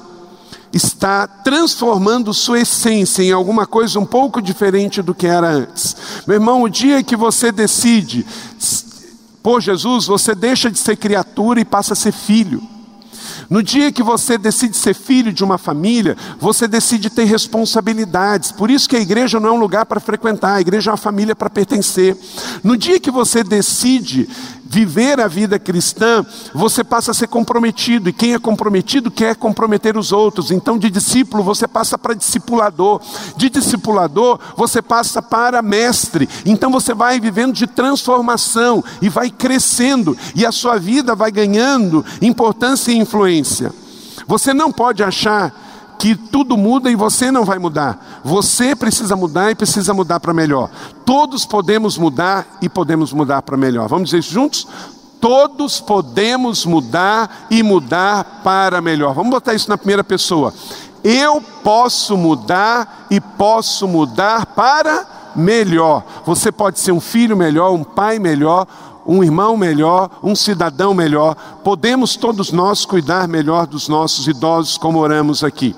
está 0.73 1.27
transformando 1.27 2.33
sua 2.33 2.61
essência 2.61 3.23
em 3.23 3.31
alguma 3.31 3.65
coisa 3.65 3.99
um 3.99 4.05
pouco 4.05 4.41
diferente 4.41 5.01
do 5.01 5.13
que 5.13 5.27
era 5.27 5.49
antes. 5.49 5.95
Meu 6.25 6.35
irmão, 6.35 6.63
o 6.63 6.69
dia 6.69 7.03
que 7.03 7.15
você 7.15 7.51
decide 7.51 8.25
por 9.43 9.59
Jesus, 9.59 10.05
você 10.05 10.35
deixa 10.35 10.69
de 10.69 10.77
ser 10.77 10.95
criatura 10.95 11.59
e 11.59 11.65
passa 11.65 11.93
a 11.93 11.95
ser 11.95 12.11
filho. 12.11 12.61
No 13.49 13.61
dia 13.61 13.91
que 13.91 14.01
você 14.01 14.37
decide 14.37 14.77
ser 14.77 14.93
filho 14.93 15.33
de 15.33 15.43
uma 15.43 15.57
família, 15.57 16.15
você 16.39 16.67
decide 16.67 17.09
ter 17.09 17.25
responsabilidades. 17.25 18.51
Por 18.51 18.71
isso 18.71 18.87
que 18.87 18.95
a 18.95 19.01
igreja 19.01 19.39
não 19.39 19.49
é 19.49 19.51
um 19.51 19.59
lugar 19.59 19.85
para 19.85 19.99
frequentar, 19.99 20.55
a 20.55 20.61
igreja 20.61 20.89
é 20.89 20.91
uma 20.91 20.97
família 20.97 21.35
para 21.35 21.49
pertencer. 21.49 22.15
No 22.63 22.77
dia 22.77 22.99
que 22.99 23.11
você 23.11 23.43
decide 23.43 24.29
viver 24.71 25.19
a 25.19 25.27
vida 25.27 25.59
cristã, 25.59 26.25
você 26.53 26.81
passa 26.81 27.11
a 27.11 27.13
ser 27.13 27.27
comprometido, 27.27 28.07
e 28.07 28.13
quem 28.13 28.33
é 28.33 28.39
comprometido 28.39 29.11
quer 29.11 29.35
comprometer 29.35 29.97
os 29.97 30.13
outros. 30.13 30.49
Então, 30.49 30.77
de 30.77 30.89
discípulo, 30.89 31.43
você 31.43 31.67
passa 31.67 31.97
para 31.97 32.13
discipulador, 32.13 33.01
de 33.35 33.49
discipulador, 33.49 34.39
você 34.55 34.81
passa 34.81 35.21
para 35.21 35.61
mestre. 35.61 36.29
Então, 36.45 36.71
você 36.71 36.93
vai 36.93 37.19
vivendo 37.19 37.51
de 37.51 37.67
transformação 37.67 38.81
e 39.01 39.09
vai 39.09 39.29
crescendo, 39.29 40.17
e 40.33 40.45
a 40.45 40.53
sua 40.53 40.79
vida 40.79 41.13
vai 41.13 41.31
ganhando 41.31 42.05
importância 42.21 42.93
e 42.93 42.97
influência. 42.97 43.73
Você 44.25 44.53
não 44.53 44.71
pode 44.71 45.03
achar 45.03 45.53
que 46.01 46.15
tudo 46.15 46.57
muda 46.57 46.89
e 46.89 46.95
você 46.95 47.29
não 47.29 47.45
vai 47.45 47.59
mudar. 47.59 48.21
Você 48.23 48.75
precisa 48.75 49.15
mudar 49.15 49.51
e 49.51 49.55
precisa 49.55 49.93
mudar 49.93 50.19
para 50.19 50.33
melhor. 50.33 50.67
Todos 51.05 51.45
podemos 51.45 51.95
mudar 51.95 52.57
e 52.59 52.67
podemos 52.67 53.13
mudar 53.13 53.43
para 53.43 53.55
melhor. 53.55 53.87
Vamos 53.87 54.09
dizer 54.09 54.23
juntos? 54.23 54.67
Todos 55.19 55.79
podemos 55.79 56.65
mudar 56.65 57.45
e 57.51 57.61
mudar 57.61 58.41
para 58.43 58.81
melhor. 58.81 59.13
Vamos 59.13 59.29
botar 59.29 59.53
isso 59.53 59.69
na 59.69 59.77
primeira 59.77 60.03
pessoa. 60.03 60.51
Eu 61.03 61.39
posso 61.63 62.17
mudar 62.17 63.05
e 63.11 63.21
posso 63.21 63.87
mudar 63.87 64.47
para 64.47 65.05
melhor. 65.35 66.03
Você 66.25 66.51
pode 66.51 66.79
ser 66.79 66.93
um 66.93 66.99
filho 66.99 67.37
melhor, 67.37 67.73
um 67.73 67.83
pai 67.83 68.17
melhor, 68.17 68.65
um 69.05 69.23
irmão 69.23 69.55
melhor, 69.55 70.09
um 70.23 70.35
cidadão 70.35 70.95
melhor. 70.95 71.35
Podemos 71.63 72.15
todos 72.15 72.51
nós 72.51 72.85
cuidar 72.85 73.27
melhor 73.27 73.67
dos 73.67 73.87
nossos 73.87 74.27
idosos, 74.27 74.79
como 74.79 74.97
oramos 74.97 75.43
aqui. 75.43 75.75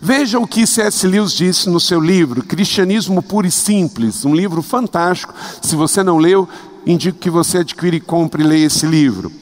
Veja 0.00 0.38
o 0.38 0.46
que 0.46 0.66
C.S. 0.66 1.06
Lewis 1.06 1.32
disse 1.32 1.68
no 1.68 1.80
seu 1.80 2.00
livro, 2.00 2.42
Cristianismo 2.42 3.22
Puro 3.22 3.46
e 3.46 3.50
Simples, 3.50 4.24
um 4.24 4.34
livro 4.34 4.62
fantástico. 4.62 5.34
Se 5.60 5.74
você 5.74 6.02
não 6.02 6.18
leu, 6.18 6.48
indico 6.86 7.18
que 7.18 7.30
você 7.30 7.58
adquire 7.58 8.00
compre 8.00 8.42
e 8.42 8.46
leia 8.46 8.66
esse 8.66 8.86
livro. 8.86 9.32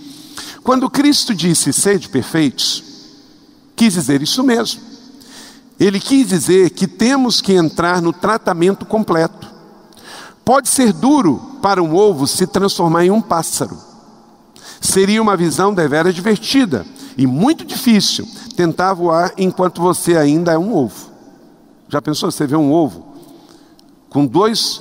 Quando 0.62 0.90
Cristo 0.90 1.34
disse 1.34 1.72
sede 1.72 2.08
perfeitos, 2.08 2.82
quis 3.76 3.94
dizer 3.94 4.22
isso 4.22 4.42
mesmo. 4.42 4.80
Ele 5.78 6.00
quis 6.00 6.28
dizer 6.28 6.70
que 6.70 6.86
temos 6.86 7.42
que 7.42 7.52
entrar 7.52 8.00
no 8.00 8.12
tratamento 8.12 8.86
completo. 8.86 9.46
Pode 10.44 10.68
ser 10.68 10.92
duro 10.92 11.58
para 11.60 11.82
um 11.82 11.94
ovo 11.94 12.26
se 12.26 12.46
transformar 12.46 13.04
em 13.04 13.10
um 13.10 13.20
pássaro. 13.20 13.85
Seria 14.80 15.20
uma 15.20 15.36
visão 15.36 15.74
deveras 15.74 16.14
divertida 16.14 16.86
e 17.16 17.26
muito 17.26 17.64
difícil 17.64 18.26
tentar 18.56 18.94
voar 18.94 19.32
enquanto 19.36 19.80
você 19.80 20.16
ainda 20.16 20.52
é 20.52 20.58
um 20.58 20.74
ovo. 20.74 21.10
Já 21.88 22.02
pensou? 22.02 22.30
Você 22.30 22.46
vê 22.46 22.56
um 22.56 22.72
ovo 22.72 23.06
com 24.10 24.26
dois 24.26 24.80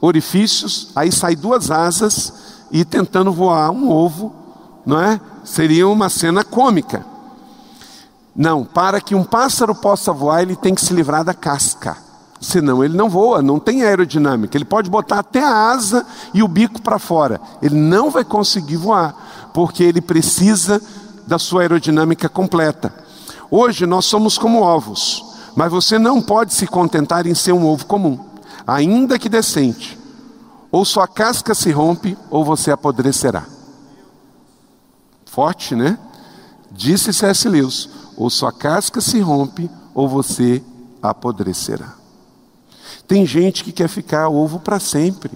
orifícios, 0.00 0.90
aí 0.94 1.10
sai 1.10 1.36
duas 1.36 1.70
asas 1.70 2.32
e 2.70 2.84
tentando 2.84 3.32
voar 3.32 3.70
um 3.70 3.90
ovo, 3.90 4.34
não 4.84 5.00
é? 5.00 5.20
Seria 5.44 5.88
uma 5.88 6.08
cena 6.08 6.42
cômica. 6.42 7.04
Não, 8.34 8.64
para 8.64 9.00
que 9.00 9.14
um 9.14 9.22
pássaro 9.22 9.74
possa 9.74 10.12
voar, 10.12 10.42
ele 10.42 10.56
tem 10.56 10.74
que 10.74 10.84
se 10.84 10.92
livrar 10.92 11.22
da 11.22 11.32
casca. 11.32 11.96
Senão 12.40 12.84
ele 12.84 12.96
não 12.96 13.08
voa, 13.08 13.40
não 13.40 13.58
tem 13.58 13.82
aerodinâmica. 13.82 14.56
Ele 14.56 14.64
pode 14.64 14.90
botar 14.90 15.20
até 15.20 15.42
a 15.42 15.70
asa 15.70 16.06
e 16.32 16.42
o 16.42 16.48
bico 16.48 16.82
para 16.82 16.98
fora. 16.98 17.40
Ele 17.62 17.76
não 17.76 18.10
vai 18.10 18.24
conseguir 18.24 18.76
voar, 18.76 19.50
porque 19.52 19.82
ele 19.82 20.00
precisa 20.00 20.80
da 21.26 21.38
sua 21.38 21.62
aerodinâmica 21.62 22.28
completa. 22.28 22.92
Hoje 23.50 23.86
nós 23.86 24.04
somos 24.04 24.36
como 24.36 24.60
ovos, 24.60 25.24
mas 25.56 25.70
você 25.70 25.98
não 25.98 26.20
pode 26.20 26.52
se 26.52 26.66
contentar 26.66 27.26
em 27.26 27.34
ser 27.34 27.52
um 27.52 27.66
ovo 27.66 27.86
comum, 27.86 28.18
ainda 28.66 29.18
que 29.18 29.28
decente. 29.28 29.98
Ou 30.70 30.84
sua 30.84 31.06
casca 31.06 31.54
se 31.54 31.70
rompe, 31.70 32.18
ou 32.30 32.44
você 32.44 32.70
apodrecerá. 32.70 33.44
Forte, 35.24 35.74
né? 35.74 35.98
Disse 36.70 37.12
C.S. 37.12 37.48
Lewis: 37.48 37.88
ou 38.16 38.30
sua 38.30 38.52
casca 38.52 39.00
se 39.00 39.20
rompe, 39.20 39.70
ou 39.94 40.08
você 40.08 40.62
apodrecerá. 41.02 41.94
Tem 43.06 43.26
gente 43.26 43.64
que 43.64 43.72
quer 43.72 43.88
ficar 43.88 44.28
ovo 44.28 44.58
para 44.60 44.80
sempre. 44.80 45.30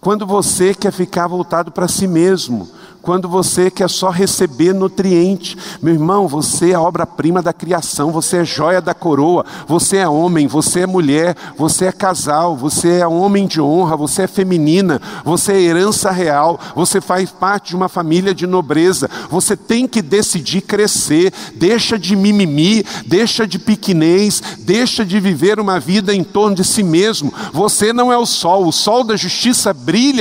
Quando 0.00 0.26
você 0.26 0.74
quer 0.74 0.92
ficar 0.92 1.26
voltado 1.26 1.72
para 1.72 1.88
si 1.88 2.06
mesmo, 2.06 2.68
quando 3.08 3.26
você 3.26 3.70
quer 3.70 3.88
só 3.88 4.10
receber 4.10 4.74
nutriente. 4.74 5.56
Meu 5.80 5.94
irmão, 5.94 6.28
você 6.28 6.72
é 6.72 6.78
obra-prima 6.78 7.40
da 7.40 7.54
criação, 7.54 8.12
você 8.12 8.38
é 8.38 8.44
joia 8.44 8.80
da 8.80 8.92
coroa, 8.92 9.46
você 9.66 9.96
é 9.96 10.08
homem, 10.08 10.46
você 10.46 10.80
é 10.80 10.86
mulher, 10.86 11.34
você 11.56 11.86
é 11.86 11.92
casal, 11.92 12.54
você 12.54 12.98
é 12.98 13.06
homem 13.06 13.46
de 13.46 13.60
honra, 13.60 13.96
você 13.96 14.22
é 14.22 14.26
feminina, 14.26 15.00
você 15.24 15.52
é 15.52 15.60
herança 15.62 16.10
real, 16.10 16.60
você 16.74 17.00
faz 17.00 17.30
parte 17.30 17.70
de 17.70 17.76
uma 17.76 17.88
família 17.88 18.34
de 18.34 18.46
nobreza. 18.46 19.08
Você 19.30 19.56
tem 19.56 19.88
que 19.88 20.02
decidir 20.02 20.60
crescer, 20.60 21.32
deixa 21.54 21.98
de 21.98 22.14
mimimi, 22.14 22.84
deixa 23.06 23.46
de 23.46 23.58
piquenez, 23.58 24.42
deixa 24.58 25.04
de 25.04 25.18
viver 25.18 25.58
uma 25.58 25.80
vida 25.80 26.14
em 26.14 26.24
torno 26.24 26.56
de 26.56 26.64
si 26.64 26.82
mesmo. 26.82 27.32
Você 27.52 27.92
não 27.92 28.12
é 28.12 28.18
o 28.18 28.26
sol, 28.26 28.66
o 28.66 28.72
sol 28.72 29.02
da 29.02 29.16
justiça 29.16 29.72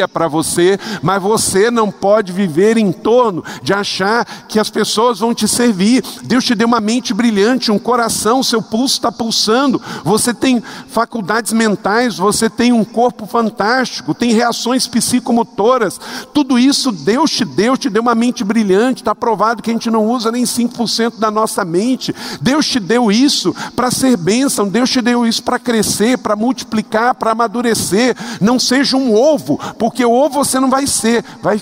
para 0.07 0.27
você, 0.27 0.79
mas 1.01 1.21
você 1.21 1.69
não 1.69 1.91
pode 1.91 2.31
viver 2.31 2.77
em 2.77 2.91
torno 2.91 3.43
de 3.61 3.73
achar 3.73 4.25
que 4.47 4.59
as 4.59 4.69
pessoas 4.69 5.19
vão 5.19 5.33
te 5.33 5.47
servir. 5.47 6.03
Deus 6.23 6.43
te 6.43 6.55
deu 6.55 6.67
uma 6.67 6.79
mente 6.79 7.13
brilhante, 7.13 7.71
um 7.71 7.79
coração, 7.79 8.43
seu 8.43 8.61
pulso 8.61 8.95
está 8.95 9.11
pulsando. 9.11 9.81
Você 10.03 10.33
tem 10.33 10.63
faculdades 10.87 11.53
mentais, 11.53 12.17
você 12.17 12.49
tem 12.49 12.71
um 12.71 12.83
corpo 12.83 13.25
fantástico, 13.25 14.13
tem 14.13 14.33
reações 14.33 14.87
psicomotoras. 14.87 15.99
Tudo 16.33 16.57
isso 16.57 16.91
Deus 16.91 17.31
te 17.31 17.45
deu, 17.45 17.77
te 17.77 17.89
deu 17.89 18.01
uma 18.01 18.15
mente 18.15 18.43
brilhante. 18.43 19.01
Está 19.01 19.15
provado 19.15 19.61
que 19.61 19.69
a 19.69 19.73
gente 19.73 19.89
não 19.89 20.05
usa 20.07 20.31
nem 20.31 20.43
5% 20.43 21.19
da 21.19 21.29
nossa 21.31 21.63
mente. 21.65 22.15
Deus 22.41 22.67
te 22.67 22.79
deu 22.79 23.11
isso 23.11 23.55
para 23.75 23.91
ser 23.91 24.17
bênção, 24.17 24.67
Deus 24.67 24.89
te 24.89 25.01
deu 25.01 25.25
isso 25.25 25.43
para 25.43 25.59
crescer, 25.59 26.17
para 26.17 26.35
multiplicar, 26.35 27.15
para 27.15 27.31
amadurecer. 27.31 28.15
Não 28.39 28.59
seja 28.59 28.97
um 28.97 29.13
ovo, 29.13 29.56
porque 29.77 30.05
o 30.05 30.11
ovo 30.11 30.43
você 30.43 30.59
não 30.59 30.69
vai 30.69 30.87
ser, 30.87 31.23
vai 31.41 31.61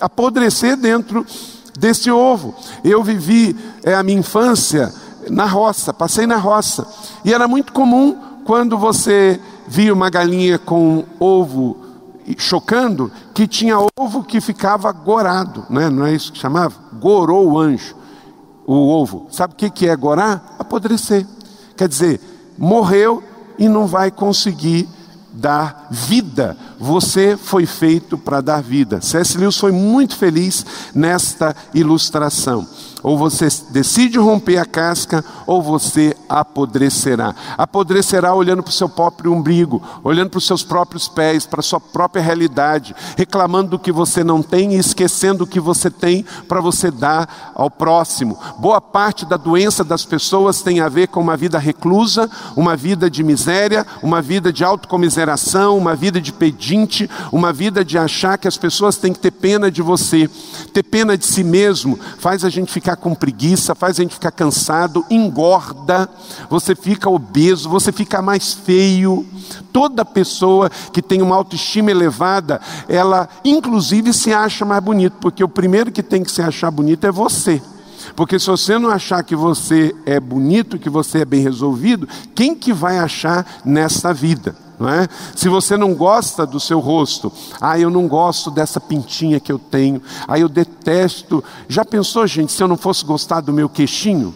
apodrecer 0.00 0.76
dentro 0.76 1.24
desse 1.78 2.10
ovo. 2.10 2.54
Eu 2.84 3.02
vivi 3.02 3.56
é, 3.82 3.94
a 3.94 4.02
minha 4.02 4.18
infância 4.18 4.92
na 5.30 5.44
roça, 5.44 5.92
passei 5.92 6.26
na 6.26 6.36
roça, 6.36 6.86
e 7.24 7.32
era 7.32 7.48
muito 7.48 7.72
comum 7.72 8.16
quando 8.44 8.78
você 8.78 9.40
via 9.66 9.92
uma 9.92 10.08
galinha 10.08 10.58
com 10.58 11.04
ovo 11.18 11.84
chocando, 12.38 13.10
que 13.34 13.46
tinha 13.46 13.76
ovo 13.96 14.24
que 14.24 14.40
ficava 14.40 14.90
gorado, 14.90 15.64
né? 15.70 15.88
não 15.88 16.06
é 16.06 16.12
isso 16.12 16.32
que 16.32 16.38
chamava? 16.38 16.74
Gorou 17.00 17.52
o 17.52 17.58
anjo, 17.58 17.94
o 18.66 18.74
ovo. 18.74 19.28
Sabe 19.30 19.54
o 19.54 19.56
que 19.56 19.88
é 19.88 19.94
gorar? 19.94 20.56
Apodrecer. 20.58 21.26
Quer 21.76 21.88
dizer, 21.88 22.20
morreu 22.58 23.22
e 23.58 23.68
não 23.68 23.86
vai 23.86 24.10
conseguir 24.10 24.88
dar 25.36 25.88
vida. 25.90 26.56
Você 26.78 27.36
foi 27.36 27.66
feito 27.66 28.16
para 28.16 28.40
dar 28.40 28.62
vida. 28.62 29.00
C.S. 29.00 29.36
Lewis 29.36 29.56
foi 29.56 29.72
muito 29.72 30.16
feliz 30.16 30.64
nesta 30.94 31.54
ilustração. 31.74 32.66
Ou 33.06 33.16
você 33.16 33.46
decide 33.70 34.18
romper 34.18 34.58
a 34.58 34.64
casca, 34.64 35.24
ou 35.46 35.62
você 35.62 36.16
apodrecerá. 36.28 37.36
Apodrecerá 37.56 38.34
olhando 38.34 38.64
para 38.64 38.70
o 38.70 38.72
seu 38.72 38.88
próprio 38.88 39.32
umbigo, 39.32 39.80
olhando 40.02 40.30
para 40.30 40.38
os 40.38 40.46
seus 40.46 40.64
próprios 40.64 41.06
pés, 41.06 41.46
para 41.46 41.60
a 41.60 41.62
sua 41.62 41.78
própria 41.78 42.20
realidade, 42.20 42.96
reclamando 43.16 43.70
do 43.70 43.78
que 43.78 43.92
você 43.92 44.24
não 44.24 44.42
tem 44.42 44.74
e 44.74 44.78
esquecendo 44.78 45.44
o 45.44 45.46
que 45.46 45.60
você 45.60 45.88
tem 45.88 46.24
para 46.48 46.60
você 46.60 46.90
dar 46.90 47.52
ao 47.54 47.70
próximo. 47.70 48.36
Boa 48.58 48.80
parte 48.80 49.24
da 49.24 49.36
doença 49.36 49.84
das 49.84 50.04
pessoas 50.04 50.60
tem 50.60 50.80
a 50.80 50.88
ver 50.88 51.06
com 51.06 51.20
uma 51.20 51.36
vida 51.36 51.60
reclusa, 51.60 52.28
uma 52.56 52.74
vida 52.74 53.08
de 53.08 53.22
miséria, 53.22 53.86
uma 54.02 54.20
vida 54.20 54.52
de 54.52 54.64
autocomiseração, 54.64 55.78
uma 55.78 55.94
vida 55.94 56.20
de 56.20 56.32
pedinte, 56.32 57.08
uma 57.30 57.52
vida 57.52 57.84
de 57.84 57.96
achar 57.96 58.36
que 58.36 58.48
as 58.48 58.56
pessoas 58.56 58.96
têm 58.96 59.12
que 59.12 59.20
ter 59.20 59.30
pena 59.30 59.70
de 59.70 59.80
você. 59.80 60.28
Ter 60.72 60.82
pena 60.82 61.16
de 61.16 61.24
si 61.24 61.44
mesmo 61.44 61.96
faz 62.18 62.44
a 62.44 62.50
gente 62.50 62.72
ficar 62.72 62.95
com 62.96 63.14
preguiça, 63.14 63.74
faz 63.74 63.98
a 63.98 64.02
gente 64.02 64.14
ficar 64.14 64.30
cansado, 64.30 65.04
engorda 65.10 66.08
você 66.48 66.74
fica 66.74 67.08
obeso, 67.08 67.68
você 67.68 67.92
fica 67.92 68.20
mais 68.20 68.52
feio. 68.52 69.26
Toda 69.72 70.04
pessoa 70.04 70.70
que 70.92 71.02
tem 71.02 71.22
uma 71.22 71.36
autoestima 71.36 71.90
elevada, 71.90 72.60
ela 72.88 73.28
inclusive 73.44 74.12
se 74.12 74.32
acha 74.32 74.64
mais 74.64 74.82
bonito, 74.82 75.16
porque 75.20 75.44
o 75.44 75.48
primeiro 75.48 75.92
que 75.92 76.02
tem 76.02 76.22
que 76.22 76.30
se 76.30 76.42
achar 76.42 76.70
bonito 76.70 77.06
é 77.06 77.10
você. 77.10 77.62
Porque 78.14 78.38
se 78.38 78.46
você 78.46 78.78
não 78.78 78.90
achar 78.90 79.22
que 79.22 79.34
você 79.34 79.94
é 80.04 80.20
bonito, 80.20 80.78
que 80.78 80.88
você 80.88 81.18
é 81.18 81.24
bem 81.24 81.42
resolvido, 81.42 82.08
quem 82.34 82.54
que 82.54 82.72
vai 82.72 82.98
achar 82.98 83.44
nessa 83.64 84.14
vida? 84.14 84.65
Não 84.78 84.88
é? 84.88 85.08
Se 85.34 85.48
você 85.48 85.76
não 85.76 85.94
gosta 85.94 86.46
do 86.46 86.60
seu 86.60 86.80
rosto, 86.80 87.32
ah, 87.60 87.78
eu 87.78 87.88
não 87.88 88.06
gosto 88.06 88.50
dessa 88.50 88.78
pintinha 88.78 89.40
que 89.40 89.50
eu 89.50 89.58
tenho, 89.58 90.02
ah, 90.28 90.38
eu 90.38 90.48
detesto. 90.48 91.42
Já 91.68 91.84
pensou, 91.84 92.26
gente, 92.26 92.52
se 92.52 92.62
eu 92.62 92.68
não 92.68 92.76
fosse 92.76 93.04
gostar 93.04 93.40
do 93.40 93.52
meu 93.52 93.68
queixinho? 93.68 94.34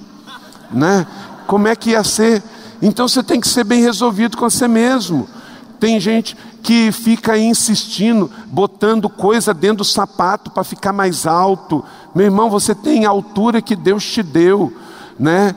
Né? 0.73 1.07
como 1.51 1.67
é 1.67 1.75
que 1.75 1.91
ia 1.91 2.05
ser? 2.05 2.41
Então 2.81 3.09
você 3.09 3.25
tem 3.25 3.41
que 3.41 3.49
ser 3.49 3.65
bem 3.65 3.83
resolvido 3.83 4.37
com 4.37 4.49
você 4.49 4.69
mesmo. 4.69 5.29
Tem 5.81 5.99
gente 5.99 6.37
que 6.63 6.93
fica 6.93 7.37
insistindo, 7.37 8.31
botando 8.47 9.09
coisa 9.09 9.53
dentro 9.53 9.79
do 9.79 9.85
sapato 9.85 10.49
para 10.49 10.63
ficar 10.63 10.93
mais 10.93 11.27
alto. 11.27 11.85
Meu 12.15 12.27
irmão, 12.27 12.49
você 12.49 12.73
tem 12.73 13.05
a 13.05 13.09
altura 13.09 13.61
que 13.61 13.75
Deus 13.75 14.05
te 14.05 14.23
deu, 14.23 14.73
né? 15.19 15.57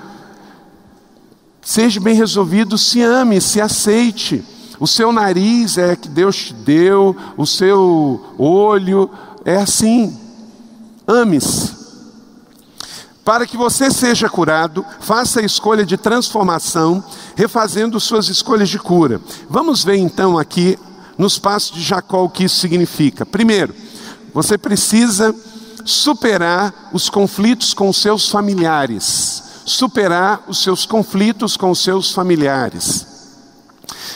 Seja 1.61 1.99
bem 1.99 2.15
resolvido, 2.15 2.75
se 2.75 3.03
ame, 3.03 3.39
se 3.39 3.61
aceite. 3.61 4.43
O 4.79 4.87
seu 4.87 5.11
nariz 5.11 5.77
é 5.77 5.95
que 5.95 6.07
Deus 6.07 6.35
te 6.35 6.53
deu, 6.53 7.15
o 7.37 7.45
seu 7.45 8.35
olho 8.37 9.09
é 9.45 9.57
assim. 9.57 10.17
Ame-se. 11.07 11.83
Para 13.23 13.47
que 13.47 13.55
você 13.55 13.89
seja 13.89 14.29
curado, 14.29 14.85
faça 14.99 15.39
a 15.39 15.45
escolha 15.45 15.85
de 15.85 15.95
transformação, 15.95 17.01
refazendo 17.35 17.99
suas 17.99 18.27
escolhas 18.27 18.67
de 18.67 18.77
cura. 18.77 19.21
Vamos 19.49 19.83
ver 19.83 19.95
então 19.95 20.37
aqui 20.37 20.77
nos 21.17 21.39
passos 21.39 21.75
de 21.75 21.81
Jacó 21.81 22.25
o 22.25 22.29
que 22.29 22.43
isso 22.43 22.59
significa. 22.59 23.25
Primeiro, 23.25 23.73
você 24.33 24.57
precisa 24.57 25.33
superar 25.85 26.89
os 26.91 27.09
conflitos 27.09 27.73
com 27.73 27.93
seus 27.93 28.27
familiares. 28.27 29.41
Superar 29.65 30.43
os 30.47 30.61
seus 30.61 30.85
conflitos 30.85 31.55
com 31.55 31.73
seus 31.73 32.11
familiares. 32.11 33.12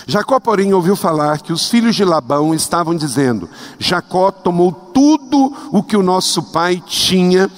Jacó, 0.10 0.40
porém, 0.40 0.74
ouviu 0.74 0.96
falar 0.96 1.42
que 1.42 1.52
os 1.52 1.68
filhos 1.68 1.94
de 1.94 2.06
Labão 2.06 2.56
estavam 2.56 2.96
dizendo: 2.96 3.50
Jacó 3.78 4.32
tomou 4.32 4.72
tudo 4.72 5.54
o 5.70 5.84
que 5.84 5.98
o 5.98 6.02
nosso 6.02 6.44
pai 6.44 6.82
tinha 6.88 7.52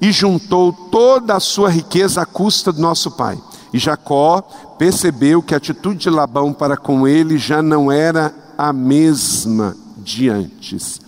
e 0.00 0.10
juntou 0.10 0.72
toda 0.72 1.36
a 1.36 1.40
sua 1.40 1.70
riqueza 1.70 2.22
à 2.22 2.26
custa 2.26 2.72
do 2.72 2.82
nosso 2.82 3.12
pai. 3.12 3.38
E 3.72 3.78
Jacó 3.78 4.42
percebeu 4.78 5.40
que 5.40 5.54
a 5.54 5.58
atitude 5.58 6.00
de 6.00 6.10
Labão 6.10 6.52
para 6.52 6.76
com 6.76 7.06
ele 7.06 7.38
já 7.38 7.62
não 7.62 7.92
era 7.92 8.34
a 8.58 8.72
mesma 8.72 9.76
de 9.96 10.28
antes. 10.28 11.00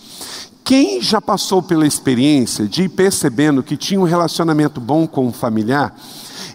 Quem 0.62 1.02
já 1.02 1.20
passou 1.20 1.60
pela 1.60 1.86
experiência 1.86 2.66
de 2.66 2.84
ir 2.84 2.88
percebendo 2.88 3.64
que 3.64 3.76
tinha 3.76 4.00
um 4.00 4.04
relacionamento 4.04 4.80
bom 4.80 5.08
com 5.08 5.26
o 5.26 5.32
familiar 5.32 5.92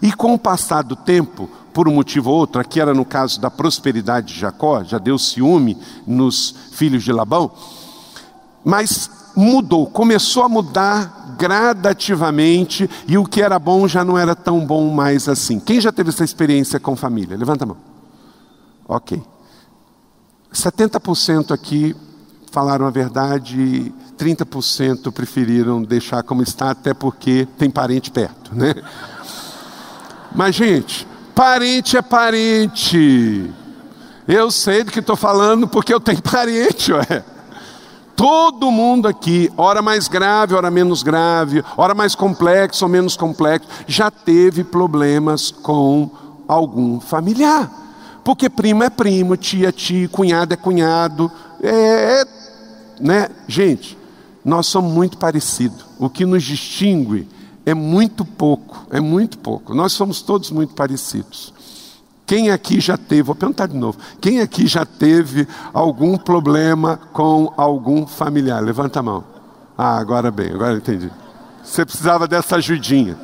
e 0.00 0.12
com 0.12 0.32
o 0.32 0.38
passar 0.38 0.82
do 0.82 0.96
tempo, 0.96 1.50
por 1.78 1.86
um 1.86 1.94
motivo 1.94 2.30
ou 2.30 2.38
outro, 2.38 2.60
aqui 2.60 2.80
era 2.80 2.92
no 2.92 3.04
caso 3.04 3.40
da 3.40 3.48
prosperidade 3.48 4.34
de 4.34 4.40
Jacó, 4.40 4.82
já 4.82 4.98
deu 4.98 5.16
ciúme 5.16 5.78
nos 6.04 6.52
filhos 6.72 7.04
de 7.04 7.12
Labão, 7.12 7.52
mas 8.64 9.08
mudou, 9.36 9.86
começou 9.86 10.42
a 10.42 10.48
mudar 10.48 11.36
gradativamente 11.38 12.90
e 13.06 13.16
o 13.16 13.24
que 13.24 13.40
era 13.40 13.60
bom 13.60 13.86
já 13.86 14.04
não 14.04 14.18
era 14.18 14.34
tão 14.34 14.66
bom 14.66 14.92
mais 14.92 15.28
assim. 15.28 15.60
Quem 15.60 15.80
já 15.80 15.92
teve 15.92 16.08
essa 16.08 16.24
experiência 16.24 16.80
com 16.80 16.96
família? 16.96 17.36
Levanta 17.36 17.62
a 17.62 17.68
mão. 17.68 17.76
Ok. 18.88 19.22
70% 20.52 21.52
aqui 21.52 21.94
falaram 22.50 22.88
a 22.88 22.90
verdade, 22.90 23.94
30% 24.18 25.12
preferiram 25.12 25.80
deixar 25.80 26.24
como 26.24 26.42
está, 26.42 26.72
até 26.72 26.92
porque 26.92 27.46
tem 27.56 27.70
parente 27.70 28.10
perto, 28.10 28.52
né? 28.52 28.74
Mas, 30.34 30.56
gente, 30.56 31.06
parente 31.38 31.96
é 31.96 32.02
parente. 32.02 33.48
Eu 34.26 34.50
sei 34.50 34.82
do 34.82 34.90
que 34.90 34.98
estou 34.98 35.14
falando 35.14 35.68
porque 35.68 35.94
eu 35.94 36.00
tenho 36.00 36.20
parente, 36.28 36.92
ué. 36.92 37.24
Todo 38.16 38.72
mundo 38.72 39.06
aqui, 39.06 39.48
hora 39.56 39.80
mais 39.80 40.08
grave, 40.08 40.56
hora 40.56 40.68
menos 40.68 41.04
grave, 41.04 41.62
hora 41.76 41.94
mais 41.94 42.16
complexo 42.16 42.84
ou 42.84 42.88
menos 42.88 43.16
complexo, 43.16 43.68
já 43.86 44.10
teve 44.10 44.64
problemas 44.64 45.52
com 45.52 46.10
algum 46.48 46.98
familiar. 46.98 47.70
Porque 48.24 48.50
primo 48.50 48.82
é 48.82 48.90
primo, 48.90 49.36
tia 49.36 49.68
é 49.68 49.72
tia, 49.72 50.08
cunhado 50.08 50.54
é 50.54 50.56
cunhado. 50.56 51.30
É, 51.62 51.70
é, 51.70 52.24
né? 52.98 53.28
Gente, 53.46 53.96
nós 54.44 54.66
somos 54.66 54.92
muito 54.92 55.16
parecidos. 55.16 55.86
O 56.00 56.10
que 56.10 56.26
nos 56.26 56.42
distingue 56.42 57.28
é 57.68 57.74
muito 57.74 58.24
pouco, 58.24 58.86
é 58.90 58.98
muito 58.98 59.36
pouco. 59.36 59.74
Nós 59.74 59.92
somos 59.92 60.22
todos 60.22 60.50
muito 60.50 60.72
parecidos. 60.72 61.52
Quem 62.24 62.50
aqui 62.50 62.80
já 62.80 62.96
teve, 62.96 63.22
vou 63.22 63.34
perguntar 63.34 63.66
de 63.66 63.76
novo, 63.76 63.98
quem 64.22 64.40
aqui 64.40 64.66
já 64.66 64.86
teve 64.86 65.46
algum 65.72 66.16
problema 66.16 66.98
com 67.12 67.52
algum 67.58 68.06
familiar? 68.06 68.62
Levanta 68.62 69.00
a 69.00 69.02
mão. 69.02 69.24
Ah, 69.76 69.98
agora 69.98 70.30
bem, 70.30 70.50
agora 70.50 70.78
entendi. 70.78 71.10
Você 71.62 71.84
precisava 71.84 72.26
dessa 72.26 72.56
ajudinha. 72.56 73.18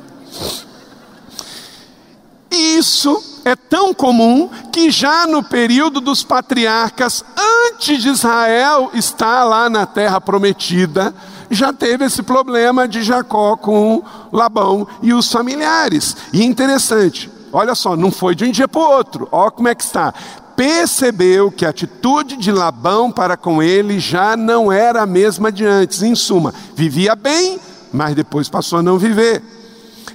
Isso 2.51 3.41
é 3.43 3.55
tão 3.55 3.95
comum 3.95 4.49
que 4.71 4.91
já 4.91 5.25
no 5.25 5.43
período 5.43 5.99
dos 5.99 6.23
patriarcas, 6.23 7.25
antes 7.67 7.99
de 7.99 8.09
Israel 8.09 8.91
estar 8.93 9.43
lá 9.43 9.69
na 9.71 9.87
terra 9.87 10.21
prometida, 10.21 11.15
já 11.49 11.71
teve 11.71 12.05
esse 12.05 12.23
problema 12.23 12.87
de 12.87 13.03
Jacó 13.03 13.55
com 13.55 14.03
Labão 14.31 14.87
e 15.01 15.13
os 15.13 15.31
familiares. 15.31 16.15
E 16.33 16.43
interessante, 16.43 17.31
Olha 17.55 17.73
só, 17.73 17.95
não 17.95 18.11
foi 18.11 18.35
de 18.35 18.43
um 18.43 18.51
dia 18.51 18.67
para 18.67 18.81
o 18.81 18.91
outro. 18.97 19.29
Olha 19.31 19.49
como 19.49 19.69
é 19.69 19.73
que 19.73 19.81
está. 19.81 20.13
percebeu 20.57 21.49
que 21.49 21.65
a 21.65 21.69
atitude 21.69 22.35
de 22.35 22.51
Labão 22.51 23.09
para 23.09 23.37
com 23.37 23.63
ele 23.63 23.97
já 23.97 24.35
não 24.35 24.69
era 24.69 25.03
a 25.03 25.05
mesma 25.05 25.49
de 25.49 25.65
antes. 25.65 26.01
Em 26.01 26.15
suma, 26.15 26.53
vivia 26.75 27.15
bem, 27.15 27.57
mas 27.93 28.13
depois 28.13 28.49
passou 28.49 28.79
a 28.79 28.83
não 28.83 28.97
viver. 28.97 29.41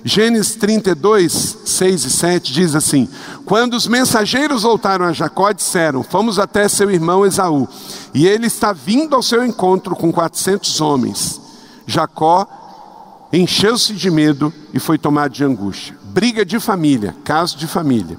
Gênesis 0.04 0.54
32, 0.54 1.58
6 1.64 2.04
e 2.04 2.10
7 2.10 2.52
diz 2.52 2.74
assim: 2.74 3.08
Quando 3.44 3.74
os 3.74 3.86
mensageiros 3.86 4.62
voltaram 4.62 5.04
a 5.04 5.12
Jacó, 5.12 5.52
disseram: 5.52 6.02
Fomos 6.02 6.38
até 6.38 6.68
seu 6.68 6.90
irmão 6.90 7.26
Esaú, 7.26 7.68
e 8.14 8.26
ele 8.26 8.46
está 8.46 8.72
vindo 8.72 9.14
ao 9.14 9.22
seu 9.22 9.44
encontro 9.44 9.94
com 9.94 10.10
400 10.10 10.80
homens. 10.80 11.40
Jacó 11.86 12.46
encheu-se 13.32 13.92
de 13.92 14.10
medo 14.10 14.52
e 14.72 14.78
foi 14.78 14.96
tomado 14.98 15.32
de 15.32 15.44
angústia. 15.44 15.96
Briga 16.04 16.44
de 16.44 16.58
família, 16.58 17.14
caso 17.22 17.56
de 17.56 17.66
família. 17.66 18.18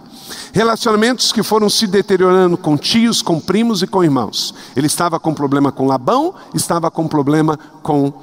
Relacionamentos 0.54 1.32
que 1.32 1.44
foram 1.44 1.70
se 1.70 1.88
deteriorando 1.88 2.58
com 2.58 2.78
tios, 2.78 3.22
com 3.22 3.40
primos 3.40 3.82
e 3.82 3.88
com 3.88 4.04
irmãos. 4.04 4.54
Ele 4.76 4.88
estava 4.88 5.20
com 5.20 5.34
problema 5.34 5.72
com 5.72 5.88
Labão, 5.88 6.34
estava 6.54 6.90
com 6.92 7.08
problema 7.08 7.58
com 7.82 8.14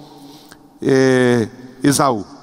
é, 0.80 1.48
Esaú. 1.82 2.37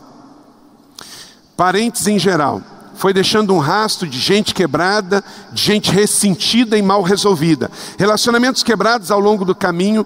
Parentes 1.55 2.07
em 2.07 2.19
geral. 2.19 2.61
Foi 2.95 3.13
deixando 3.13 3.53
um 3.53 3.59
rastro 3.59 4.07
de 4.07 4.19
gente 4.19 4.53
quebrada, 4.53 5.23
de 5.51 5.61
gente 5.61 5.91
ressentida 5.91 6.77
e 6.77 6.81
mal 6.81 7.01
resolvida. 7.01 7.69
Relacionamentos 7.97 8.63
quebrados 8.63 9.11
ao 9.11 9.19
longo 9.19 9.43
do 9.43 9.53
caminho 9.53 10.05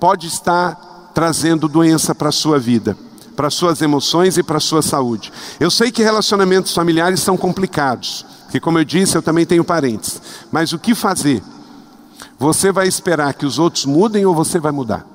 pode 0.00 0.26
estar 0.26 1.12
trazendo 1.14 1.68
doença 1.68 2.14
para 2.14 2.30
a 2.30 2.32
sua 2.32 2.58
vida 2.58 2.96
para 3.34 3.50
suas 3.50 3.82
emoções 3.82 4.38
e 4.38 4.42
para 4.42 4.60
sua 4.60 4.80
saúde. 4.80 5.32
Eu 5.58 5.70
sei 5.70 5.90
que 5.90 6.02
relacionamentos 6.02 6.72
familiares 6.72 7.20
são 7.20 7.36
complicados, 7.36 8.24
porque 8.44 8.60
como 8.60 8.78
eu 8.78 8.84
disse, 8.84 9.16
eu 9.16 9.22
também 9.22 9.44
tenho 9.44 9.64
parentes. 9.64 10.20
Mas 10.50 10.72
o 10.72 10.78
que 10.78 10.94
fazer? 10.94 11.42
Você 12.38 12.72
vai 12.72 12.86
esperar 12.86 13.34
que 13.34 13.46
os 13.46 13.58
outros 13.58 13.84
mudem 13.84 14.24
ou 14.24 14.34
você 14.34 14.58
vai 14.58 14.72
mudar? 14.72 15.06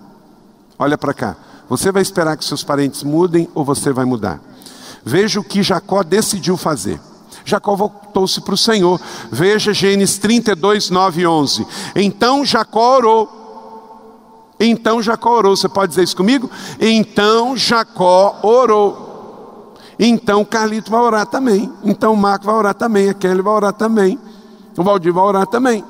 Olha 0.78 0.98
para 0.98 1.14
cá. 1.14 1.36
Você 1.70 1.92
vai 1.92 2.02
esperar 2.02 2.36
que 2.38 2.46
seus 2.46 2.64
parentes 2.64 3.04
mudem 3.04 3.48
ou 3.54 3.64
você 3.64 3.92
vai 3.92 4.06
mudar? 4.06 4.42
Veja 5.04 5.40
o 5.40 5.44
que 5.44 5.64
Jacó 5.64 6.04
decidiu 6.04 6.58
fazer. 6.58 7.00
Jacó 7.46 7.76
voltou-se 7.76 8.42
para 8.42 8.54
o 8.54 8.58
Senhor. 8.58 9.00
Veja 9.32 9.74
Gênesis 9.74 10.18
32, 10.18 10.90
9 10.90 11.22
e 11.22 11.28
11. 11.28 11.68
Então 11.96 12.46
Jacó 12.46 12.98
orou 12.98 13.40
então 14.60 15.02
Jacó 15.02 15.38
orou. 15.38 15.56
Você 15.56 15.70
pode 15.70 15.90
dizer 15.90 16.04
isso 16.04 16.16
comigo? 16.16 16.50
Então 16.80 17.56
Jacó 17.56 18.40
orou. 18.44 19.74
Então 19.98 20.44
Carlito 20.44 20.92
vai 20.92 21.00
orar 21.00 21.26
também. 21.26 21.72
Então 21.84 22.16
Marco 22.16 22.46
vai 22.46 22.56
orar 22.56 22.74
também. 22.74 23.10
A 23.10 23.14
Kelly 23.14 23.42
vai 23.42 23.54
orar 23.54 23.74
também. 23.74 24.20
O 24.78 24.84
Valdir 24.84 25.14
vai 25.14 25.24
orar 25.24 25.48
também. 25.48 25.84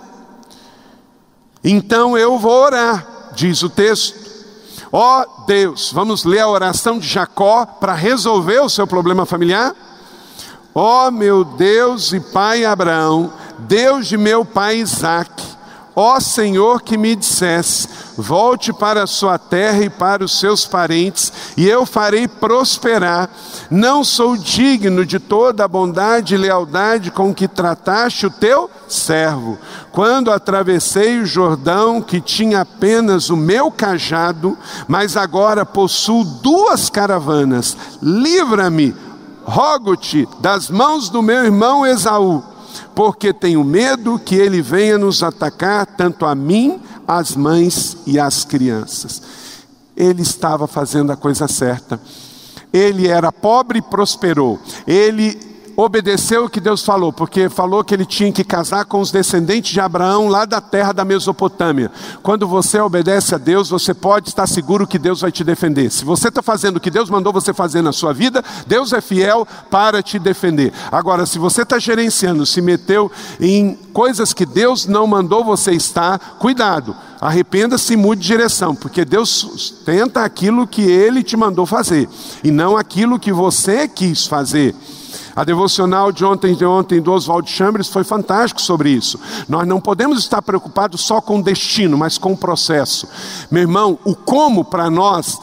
Então 1.63 2.17
eu 2.17 2.37
vou 2.37 2.63
orar, 2.63 3.31
diz 3.35 3.63
o 3.63 3.69
texto. 3.69 4.28
Ó 4.91 5.21
oh, 5.21 5.45
Deus, 5.45 5.91
vamos 5.93 6.23
ler 6.23 6.39
a 6.39 6.47
oração 6.47 6.97
de 6.97 7.07
Jacó 7.07 7.65
para 7.65 7.93
resolver 7.93 8.59
o 8.59 8.69
seu 8.69 8.87
problema 8.87 9.25
familiar? 9.25 9.75
Ó 10.73 11.07
oh, 11.07 11.11
meu 11.11 11.43
Deus 11.43 12.11
e 12.11 12.19
Pai 12.19 12.65
Abraão, 12.65 13.31
Deus 13.59 14.07
de 14.07 14.17
meu 14.17 14.43
pai 14.43 14.77
Isaque, 14.77 15.48
Ó 15.95 16.19
Senhor, 16.19 16.81
que 16.81 16.97
me 16.97 17.15
dissesse: 17.15 17.87
volte 18.17 18.71
para 18.71 19.03
a 19.03 19.07
sua 19.07 19.37
terra 19.37 19.83
e 19.83 19.89
para 19.89 20.23
os 20.23 20.39
seus 20.39 20.65
parentes, 20.65 21.31
e 21.57 21.67
eu 21.67 21.85
farei 21.85 22.27
prosperar. 22.27 23.29
Não 23.69 24.03
sou 24.03 24.37
digno 24.37 25.05
de 25.05 25.19
toda 25.19 25.63
a 25.63 25.67
bondade 25.67 26.35
e 26.35 26.37
lealdade 26.37 27.11
com 27.11 27.33
que 27.33 27.47
trataste 27.47 28.25
o 28.25 28.31
teu 28.31 28.69
servo. 28.87 29.57
Quando 29.91 30.31
atravessei 30.31 31.19
o 31.19 31.25
Jordão, 31.25 32.01
que 32.01 32.21
tinha 32.21 32.61
apenas 32.61 33.29
o 33.29 33.37
meu 33.37 33.71
cajado, 33.71 34.57
mas 34.87 35.17
agora 35.17 35.65
possuo 35.65 36.23
duas 36.23 36.89
caravanas, 36.89 37.75
livra-me, 38.01 38.95
rogo-te, 39.43 40.27
das 40.39 40.69
mãos 40.69 41.09
do 41.09 41.21
meu 41.21 41.43
irmão 41.43 41.85
Esaú 41.85 42.43
porque 42.99 43.31
tenho 43.31 43.63
medo 43.63 44.19
que 44.19 44.35
ele 44.35 44.61
venha 44.61 44.97
nos 44.97 45.23
atacar, 45.23 45.85
tanto 45.85 46.25
a 46.25 46.35
mim, 46.35 46.81
as 47.07 47.33
mães 47.33 47.95
e 48.05 48.19
as 48.19 48.43
crianças. 48.43 49.21
Ele 49.95 50.21
estava 50.21 50.67
fazendo 50.67 51.09
a 51.09 51.15
coisa 51.15 51.47
certa. 51.47 51.97
Ele 52.73 53.07
era 53.07 53.31
pobre 53.31 53.79
e 53.79 53.81
prosperou. 53.81 54.59
Ele 54.85 55.39
obedeceu 55.81 56.43
o 56.43 56.49
que 56.49 56.59
Deus 56.59 56.83
falou, 56.83 57.13
porque 57.13 57.47
falou 57.47 57.85
que 57.85 57.93
ele 57.93 58.05
tinha 58.05 58.33
que 58.33 58.43
casar 58.43 58.83
com 58.83 58.99
os 58.99 59.11
descendentes 59.11 59.71
de 59.71 59.79
Abraão 59.79 60.27
lá 60.27 60.43
da 60.43 60.59
terra 60.59 60.91
da 60.91 61.05
Mesopotâmia. 61.05 61.89
Quando 62.21 62.45
você 62.45 62.81
obedece 62.81 63.33
a 63.33 63.37
Deus, 63.37 63.69
você 63.69 63.93
pode 63.93 64.27
estar 64.27 64.45
seguro 64.45 64.85
que 64.85 64.99
Deus 64.99 65.21
vai 65.21 65.31
te 65.31 65.41
defender. 65.41 65.89
Se 65.89 66.03
você 66.03 66.27
está 66.27 66.41
fazendo 66.41 66.77
o 66.77 66.79
que 66.81 66.91
Deus 66.91 67.09
mandou 67.09 67.31
você 67.31 67.53
fazer 67.53 67.81
na 67.81 67.93
sua 67.93 68.13
vida, 68.13 68.43
Deus 68.67 68.91
é 68.91 68.99
fiel 68.99 69.47
para 69.71 70.03
te 70.03 70.19
defender. 70.19 70.73
Agora, 70.91 71.25
se 71.25 71.39
você 71.39 71.61
está 71.61 71.79
gerenciando, 71.79 72.45
se 72.45 72.61
meteu 72.61 73.09
em 73.39 73.77
coisas 73.93 74.33
que 74.33 74.45
Deus 74.45 74.85
não 74.85 75.07
mandou 75.07 75.45
você 75.45 75.71
estar, 75.71 76.19
cuidado. 76.39 76.93
Arrependa-se 77.21 77.93
e 77.93 77.97
mude 77.97 78.21
de 78.21 78.27
direção, 78.27 78.75
porque 78.75 79.05
Deus 79.05 79.29
sustenta 79.29 80.25
aquilo 80.25 80.67
que 80.67 80.81
Ele 80.81 81.23
te 81.23 81.37
mandou 81.37 81.65
fazer, 81.65 82.09
e 82.43 82.51
não 82.51 82.75
aquilo 82.75 83.17
que 83.17 83.31
você 83.31 83.87
quis 83.87 84.27
fazer. 84.27 84.75
A 85.39 85.45
devocional 85.45 86.11
de 86.11 86.25
ontem 86.25 86.53
de 86.53 86.65
ontem 86.65 87.01
do 87.01 87.13
Oswald 87.13 87.49
Chambers 87.49 87.87
foi 87.87 88.03
fantástico 88.03 88.61
sobre 88.61 88.89
isso. 88.89 89.17
Nós 89.47 89.65
não 89.65 89.79
podemos 89.79 90.19
estar 90.19 90.41
preocupados 90.41 90.99
só 90.99 91.21
com 91.21 91.39
o 91.39 91.41
destino, 91.41 91.97
mas 91.97 92.17
com 92.17 92.33
o 92.33 92.37
processo. 92.37 93.07
Meu 93.49 93.61
irmão, 93.61 93.97
o 94.03 94.13
como 94.13 94.65
para 94.65 94.89
nós 94.89 95.39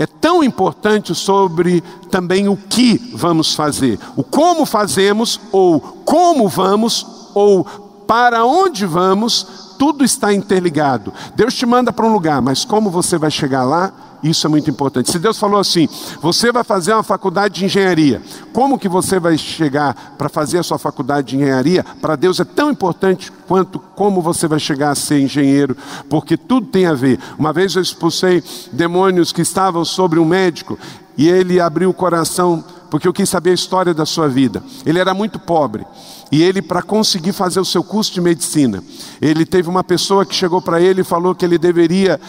é 0.00 0.04
tão 0.04 0.42
importante 0.42 1.14
sobre 1.14 1.80
também 2.10 2.48
o 2.48 2.56
que 2.56 3.12
vamos 3.14 3.54
fazer. 3.54 4.00
O 4.16 4.24
como 4.24 4.66
fazemos, 4.66 5.38
ou 5.52 5.78
como 6.04 6.48
vamos, 6.48 7.06
ou 7.32 7.62
para 8.04 8.44
onde 8.44 8.84
vamos, 8.84 9.76
tudo 9.78 10.02
está 10.02 10.34
interligado. 10.34 11.12
Deus 11.36 11.54
te 11.54 11.64
manda 11.64 11.92
para 11.92 12.04
um 12.04 12.12
lugar, 12.12 12.42
mas 12.42 12.64
como 12.64 12.90
você 12.90 13.16
vai 13.16 13.30
chegar 13.30 13.62
lá, 13.62 13.92
isso 14.30 14.46
é 14.46 14.50
muito 14.50 14.70
importante. 14.70 15.10
Se 15.10 15.18
Deus 15.18 15.38
falou 15.38 15.60
assim, 15.60 15.88
você 16.20 16.50
vai 16.50 16.64
fazer 16.64 16.92
uma 16.92 17.02
faculdade 17.02 17.54
de 17.54 17.64
engenharia, 17.64 18.22
como 18.52 18.78
que 18.78 18.88
você 18.88 19.18
vai 19.18 19.36
chegar 19.38 20.14
para 20.18 20.28
fazer 20.28 20.58
a 20.58 20.62
sua 20.62 20.78
faculdade 20.78 21.28
de 21.28 21.36
engenharia? 21.36 21.84
Para 22.00 22.16
Deus 22.16 22.40
é 22.40 22.44
tão 22.44 22.70
importante 22.70 23.32
quanto 23.46 23.78
como 23.78 24.20
você 24.20 24.48
vai 24.48 24.58
chegar 24.58 24.90
a 24.90 24.94
ser 24.94 25.20
engenheiro, 25.20 25.76
porque 26.08 26.36
tudo 26.36 26.66
tem 26.66 26.86
a 26.86 26.94
ver. 26.94 27.18
Uma 27.38 27.52
vez 27.52 27.74
eu 27.74 27.82
expulsei 27.82 28.42
demônios 28.72 29.32
que 29.32 29.42
estavam 29.42 29.84
sobre 29.84 30.18
um 30.18 30.24
médico 30.24 30.78
e 31.16 31.28
ele 31.28 31.60
abriu 31.60 31.90
o 31.90 31.94
coração 31.94 32.64
porque 32.90 33.08
eu 33.08 33.12
quis 33.12 33.28
saber 33.28 33.50
a 33.50 33.54
história 33.54 33.92
da 33.92 34.06
sua 34.06 34.28
vida. 34.28 34.62
Ele 34.84 34.98
era 34.98 35.12
muito 35.12 35.38
pobre. 35.38 35.84
E 36.30 36.42
ele, 36.42 36.60
para 36.60 36.82
conseguir 36.82 37.32
fazer 37.32 37.60
o 37.60 37.64
seu 37.64 37.84
curso 37.84 38.12
de 38.12 38.20
medicina, 38.20 38.82
ele 39.20 39.46
teve 39.46 39.68
uma 39.68 39.84
pessoa 39.84 40.26
que 40.26 40.34
chegou 40.34 40.60
para 40.60 40.80
ele 40.80 41.02
e 41.02 41.04
falou 41.04 41.34
que 41.34 41.44
ele 41.44 41.56
deveria 41.56 42.20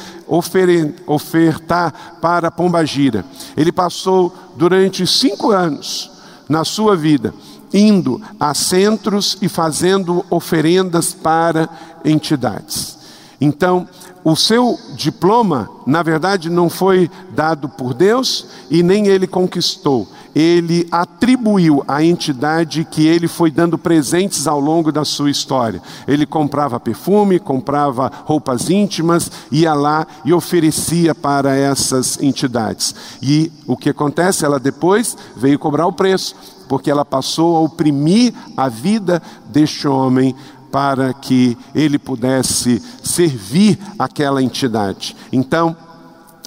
ofertar 1.07 2.17
para 2.21 2.51
Pombagira. 2.51 3.25
Ele 3.55 3.71
passou 3.71 4.33
durante 4.55 5.05
cinco 5.07 5.51
anos 5.51 6.11
na 6.47 6.63
sua 6.63 6.95
vida 6.95 7.33
indo 7.73 8.21
a 8.39 8.53
centros 8.53 9.37
e 9.41 9.49
fazendo 9.49 10.25
oferendas 10.29 11.13
para 11.13 11.69
entidades. 12.05 12.97
Então, 13.39 13.87
o 14.23 14.35
seu 14.35 14.77
diploma, 14.95 15.69
na 15.85 16.01
verdade, 16.01 16.49
não 16.49 16.69
foi 16.69 17.09
dado 17.31 17.69
por 17.69 17.93
Deus 17.93 18.47
e 18.69 18.81
nem 18.81 19.07
ele 19.07 19.27
conquistou 19.27 20.07
ele 20.37 20.87
atribuiu 20.91 21.83
à 21.87 22.03
entidade 22.03 22.85
que 22.85 23.07
ele 23.07 23.27
foi 23.27 23.49
dando 23.49 23.75
presentes 23.75 24.45
ao 24.45 24.59
longo 24.59 24.91
da 24.91 25.03
sua 25.03 25.31
história. 25.31 25.81
Ele 26.07 26.27
comprava 26.27 26.79
perfume, 26.79 27.39
comprava 27.39 28.11
roupas 28.23 28.69
íntimas, 28.69 29.31
ia 29.51 29.73
lá 29.73 30.05
e 30.23 30.31
oferecia 30.31 31.15
para 31.15 31.55
essas 31.55 32.21
entidades. 32.21 32.93
E 33.19 33.51
o 33.65 33.75
que 33.75 33.89
acontece? 33.89 34.45
Ela 34.45 34.59
depois 34.59 35.17
veio 35.35 35.57
cobrar 35.57 35.87
o 35.87 35.91
preço, 35.91 36.35
porque 36.69 36.91
ela 36.91 37.03
passou 37.03 37.57
a 37.57 37.61
oprimir 37.61 38.31
a 38.55 38.69
vida 38.69 39.19
deste 39.47 39.87
homem 39.87 40.35
para 40.71 41.15
que 41.15 41.57
ele 41.73 41.97
pudesse 41.97 42.79
servir 43.01 43.79
aquela 43.97 44.43
entidade. 44.43 45.15
Então, 45.31 45.75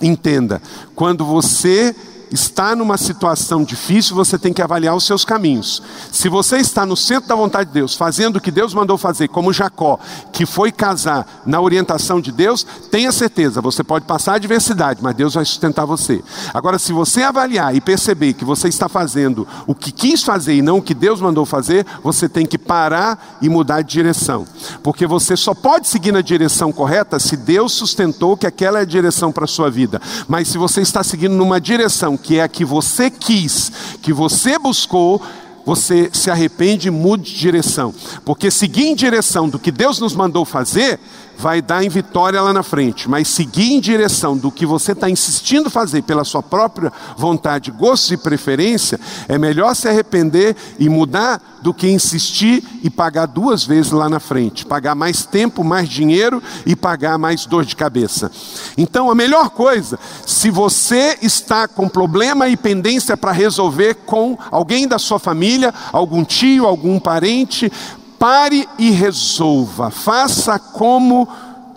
entenda, 0.00 0.62
quando 0.94 1.24
você 1.24 1.92
está 2.30 2.76
numa 2.76 2.96
situação 2.96 3.64
difícil, 3.64 4.14
você 4.14 4.38
tem 4.38 4.52
que 4.52 4.62
avaliar 4.62 4.94
os 4.94 5.04
seus 5.04 5.24
caminhos. 5.24 5.82
Se 6.10 6.28
você 6.28 6.58
está 6.58 6.86
no 6.86 6.96
centro 6.96 7.28
da 7.28 7.34
vontade 7.34 7.68
de 7.68 7.74
Deus, 7.74 7.94
fazendo 7.94 8.36
o 8.36 8.40
que 8.40 8.50
Deus 8.50 8.72
mandou 8.72 8.96
fazer, 8.96 9.28
como 9.28 9.52
Jacó, 9.52 9.98
que 10.32 10.46
foi 10.46 10.70
casar 10.70 11.42
na 11.44 11.60
orientação 11.60 12.20
de 12.20 12.30
Deus, 12.30 12.66
tenha 12.90 13.12
certeza, 13.12 13.60
você 13.60 13.82
pode 13.82 14.04
passar 14.04 14.34
adversidade, 14.34 15.00
mas 15.02 15.14
Deus 15.14 15.34
vai 15.34 15.44
sustentar 15.44 15.84
você. 15.84 16.22
Agora, 16.54 16.78
se 16.78 16.92
você 16.92 17.22
avaliar 17.22 17.74
e 17.74 17.80
perceber 17.80 18.34
que 18.34 18.44
você 18.44 18.68
está 18.68 18.88
fazendo 18.88 19.46
o 19.66 19.74
que 19.74 19.92
quis 19.92 20.22
fazer 20.22 20.54
e 20.54 20.62
não 20.62 20.78
o 20.78 20.82
que 20.82 20.94
Deus 20.94 21.20
mandou 21.20 21.44
fazer, 21.44 21.86
você 22.02 22.28
tem 22.28 22.46
que 22.46 22.58
parar 22.58 23.38
e 23.40 23.48
mudar 23.48 23.82
de 23.82 23.90
direção. 23.90 24.46
Porque 24.82 25.06
você 25.06 25.36
só 25.36 25.54
pode 25.54 25.88
seguir 25.88 26.12
na 26.12 26.20
direção 26.20 26.72
correta 26.72 27.18
se 27.18 27.36
Deus 27.36 27.72
sustentou 27.72 28.36
que 28.36 28.46
aquela 28.46 28.78
é 28.78 28.82
a 28.82 28.86
direção 28.86 29.32
para 29.32 29.44
a 29.44 29.48
sua 29.48 29.70
vida. 29.70 30.00
Mas 30.28 30.48
se 30.48 30.58
você 30.58 30.80
está 30.80 31.02
seguindo 31.02 31.34
numa 31.34 31.60
direção 31.60 32.16
que 32.20 32.38
é 32.38 32.42
a 32.42 32.48
que 32.48 32.64
você 32.64 33.10
quis, 33.10 33.72
que 34.02 34.12
você 34.12 34.58
buscou, 34.58 35.20
você 35.64 36.10
se 36.12 36.30
arrepende 36.30 36.88
e 36.88 36.90
mude 36.90 37.32
de 37.32 37.38
direção. 37.38 37.94
Porque 38.24 38.50
seguir 38.50 38.86
em 38.86 38.94
direção 38.94 39.48
do 39.48 39.58
que 39.58 39.70
Deus 39.70 39.98
nos 39.98 40.14
mandou 40.14 40.44
fazer 40.44 40.98
vai 41.40 41.62
dar 41.62 41.82
em 41.82 41.88
vitória 41.88 42.42
lá 42.42 42.52
na 42.52 42.62
frente, 42.62 43.08
mas 43.08 43.26
seguir 43.26 43.72
em 43.72 43.80
direção 43.80 44.36
do 44.36 44.52
que 44.52 44.66
você 44.66 44.92
está 44.92 45.08
insistindo 45.08 45.70
fazer 45.70 46.02
pela 46.02 46.22
sua 46.22 46.42
própria 46.42 46.92
vontade, 47.16 47.70
gosto 47.70 48.12
e 48.12 48.16
preferência, 48.18 49.00
é 49.26 49.38
melhor 49.38 49.74
se 49.74 49.88
arrepender 49.88 50.54
e 50.78 50.86
mudar 50.90 51.40
do 51.62 51.72
que 51.72 51.88
insistir 51.88 52.62
e 52.82 52.90
pagar 52.90 53.26
duas 53.26 53.64
vezes 53.64 53.90
lá 53.90 54.08
na 54.08 54.20
frente, 54.20 54.66
pagar 54.66 54.94
mais 54.94 55.24
tempo, 55.24 55.64
mais 55.64 55.88
dinheiro 55.88 56.42
e 56.66 56.76
pagar 56.76 57.18
mais 57.18 57.46
dor 57.46 57.64
de 57.64 57.74
cabeça. 57.74 58.30
Então, 58.76 59.10
a 59.10 59.14
melhor 59.14 59.48
coisa, 59.50 59.98
se 60.26 60.50
você 60.50 61.18
está 61.22 61.66
com 61.66 61.88
problema 61.88 62.48
e 62.48 62.56
pendência 62.56 63.16
para 63.16 63.32
resolver 63.32 63.94
com 64.06 64.38
alguém 64.50 64.86
da 64.86 64.98
sua 64.98 65.18
família, 65.18 65.72
algum 65.90 66.22
tio, 66.22 66.66
algum 66.66 66.98
parente, 66.98 67.72
Pare 68.20 68.68
e 68.78 68.90
resolva, 68.90 69.90
faça 69.90 70.58
como 70.58 71.26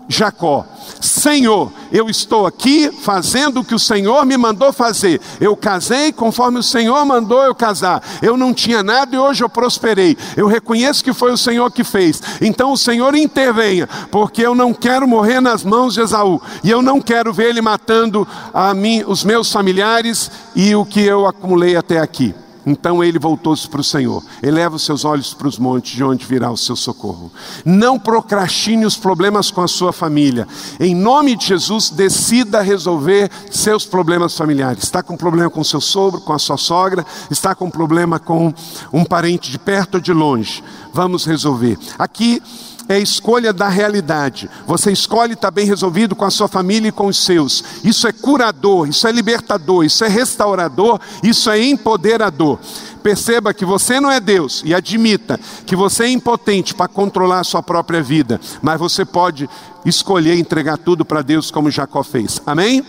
Jacó. 0.09 0.65
Senhor, 0.99 1.71
eu 1.89 2.09
estou 2.09 2.45
aqui 2.45 2.91
fazendo 2.91 3.61
o 3.61 3.63
que 3.63 3.73
o 3.73 3.79
Senhor 3.79 4.25
me 4.25 4.35
mandou 4.35 4.73
fazer. 4.73 5.21
Eu 5.39 5.55
casei 5.55 6.11
conforme 6.11 6.59
o 6.59 6.63
Senhor 6.63 7.05
mandou 7.05 7.41
eu 7.43 7.55
casar. 7.55 8.03
Eu 8.21 8.35
não 8.35 8.53
tinha 8.53 8.83
nada 8.83 9.15
e 9.15 9.17
hoje 9.17 9.41
eu 9.41 9.47
prosperei. 9.47 10.17
Eu 10.35 10.47
reconheço 10.47 11.01
que 11.01 11.13
foi 11.13 11.31
o 11.31 11.37
Senhor 11.37 11.71
que 11.71 11.85
fez. 11.85 12.21
Então 12.41 12.73
o 12.73 12.77
Senhor 12.77 13.15
intervenha, 13.15 13.87
porque 14.11 14.45
eu 14.45 14.53
não 14.53 14.73
quero 14.73 15.07
morrer 15.07 15.39
nas 15.39 15.63
mãos 15.63 15.93
de 15.93 16.01
Esaú. 16.01 16.41
E 16.61 16.69
eu 16.69 16.81
não 16.81 16.99
quero 16.99 17.31
ver 17.31 17.51
ele 17.51 17.61
matando 17.61 18.27
a 18.53 18.73
mim, 18.73 19.01
os 19.07 19.23
meus 19.23 19.49
familiares 19.49 20.29
e 20.53 20.75
o 20.75 20.83
que 20.83 20.99
eu 20.99 21.25
acumulei 21.25 21.77
até 21.77 21.99
aqui. 21.99 22.35
Então 22.65 23.03
ele 23.03 23.19
voltou-se 23.19 23.67
para 23.67 23.81
o 23.81 23.83
Senhor. 23.83 24.23
Eleva 24.41 24.75
os 24.75 24.85
seus 24.85 25.05
olhos 25.05 25.33
para 25.33 25.47
os 25.47 25.57
montes, 25.57 25.95
de 25.95 26.03
onde 26.03 26.25
virá 26.25 26.51
o 26.51 26.57
seu 26.57 26.75
socorro. 26.75 27.31
Não 27.65 27.99
procrastine 27.99 28.85
os 28.85 28.95
problemas 28.95 29.51
com 29.51 29.61
a 29.61 29.67
sua 29.67 29.91
família. 29.91 30.47
Em 30.79 30.95
nome 30.95 31.35
de 31.35 31.47
Jesus, 31.47 31.89
decida 31.89 32.61
resolver 32.61 33.29
seus 33.51 33.85
problemas 33.85 34.37
familiares. 34.37 34.83
Está 34.83 35.03
com 35.03 35.17
problema 35.17 35.49
com 35.49 35.63
seu 35.63 35.81
sogro, 35.81 36.21
com 36.21 36.33
a 36.33 36.39
sua 36.39 36.57
sogra, 36.57 37.05
está 37.29 37.53
com 37.53 37.69
problema 37.69 38.19
com 38.19 38.53
um 38.91 39.03
parente 39.03 39.51
de 39.51 39.59
perto 39.59 39.95
ou 39.95 40.01
de 40.01 40.13
longe. 40.13 40.63
Vamos 40.93 41.25
resolver. 41.25 41.77
Aqui 41.97 42.41
é 42.87 42.95
a 42.95 42.99
escolha 42.99 43.53
da 43.53 43.69
realidade. 43.69 44.49
Você 44.67 44.91
escolhe 44.91 45.33
estar 45.33 45.51
bem 45.51 45.65
resolvido 45.65 46.15
com 46.15 46.25
a 46.25 46.31
sua 46.31 46.47
família 46.47 46.89
e 46.89 46.91
com 46.91 47.07
os 47.07 47.23
seus. 47.23 47.63
Isso 47.83 48.07
é 48.07 48.11
curador, 48.11 48.87
isso 48.87 49.07
é 49.07 49.11
libertador, 49.11 49.85
isso 49.85 50.03
é 50.03 50.07
restaurador, 50.07 50.99
isso 51.21 51.49
é 51.49 51.63
empoderador. 51.63 52.59
Perceba 53.01 53.53
que 53.53 53.65
você 53.65 53.99
não 53.99 54.11
é 54.11 54.19
Deus 54.19 54.61
e 54.65 54.73
admita 54.73 55.39
que 55.65 55.75
você 55.75 56.03
é 56.03 56.09
impotente 56.09 56.73
para 56.73 56.87
controlar 56.87 57.41
a 57.41 57.43
sua 57.43 57.61
própria 57.61 58.01
vida, 58.01 58.39
mas 58.61 58.79
você 58.79 59.03
pode 59.03 59.49
escolher 59.85 60.37
entregar 60.37 60.77
tudo 60.77 61.03
para 61.03 61.21
Deus 61.21 61.51
como 61.51 61.71
Jacó 61.71 62.03
fez. 62.03 62.41
Amém? 62.45 62.85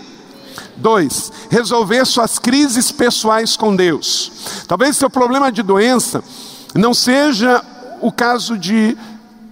Dois, 0.77 1.33
resolver 1.51 2.05
suas 2.05 2.39
crises 2.39 2.93
pessoais 2.93 3.57
com 3.57 3.75
Deus. 3.75 4.65
Talvez 4.69 4.97
seu 4.97 5.11
problema 5.11 5.51
de 5.51 5.63
doença 5.63 6.23
não 6.75 6.95
seja 6.95 7.65
o 8.01 8.13
caso 8.13 8.59
de 8.59 8.97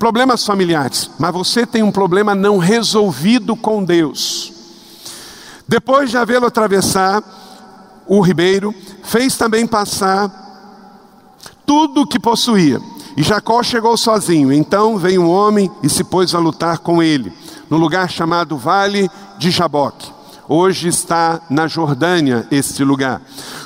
problemas 0.02 0.44
familiares, 0.44 1.08
mas 1.16 1.32
você 1.32 1.64
tem 1.64 1.80
um 1.80 1.92
problema 1.92 2.34
não 2.34 2.58
resolvido 2.58 3.54
com 3.54 3.84
Deus. 3.84 4.52
Depois 5.68 6.10
de 6.10 6.16
havê-lo 6.16 6.44
atravessar 6.44 7.22
o 8.08 8.20
ribeiro, 8.20 8.74
fez 9.04 9.36
também 9.36 9.64
passar 9.64 10.28
tudo 11.64 12.00
o 12.00 12.06
que 12.08 12.18
possuía. 12.18 12.80
E 13.16 13.22
Jacó 13.22 13.62
chegou 13.62 13.96
sozinho. 13.96 14.52
Então 14.52 14.98
veio 14.98 15.22
um 15.22 15.30
homem 15.30 15.70
e 15.84 15.88
se 15.88 16.02
pôs 16.02 16.34
a 16.34 16.40
lutar 16.40 16.78
com 16.78 17.00
ele, 17.00 17.32
no 17.70 17.76
lugar 17.76 18.10
chamado 18.10 18.56
Vale 18.56 19.08
de 19.38 19.52
Jaboque. 19.52 20.10
Hoje 20.48 20.88
está 20.88 21.40
na 21.48 21.68
Jordânia 21.68 22.44
este 22.50 22.82
lugar. 22.82 23.22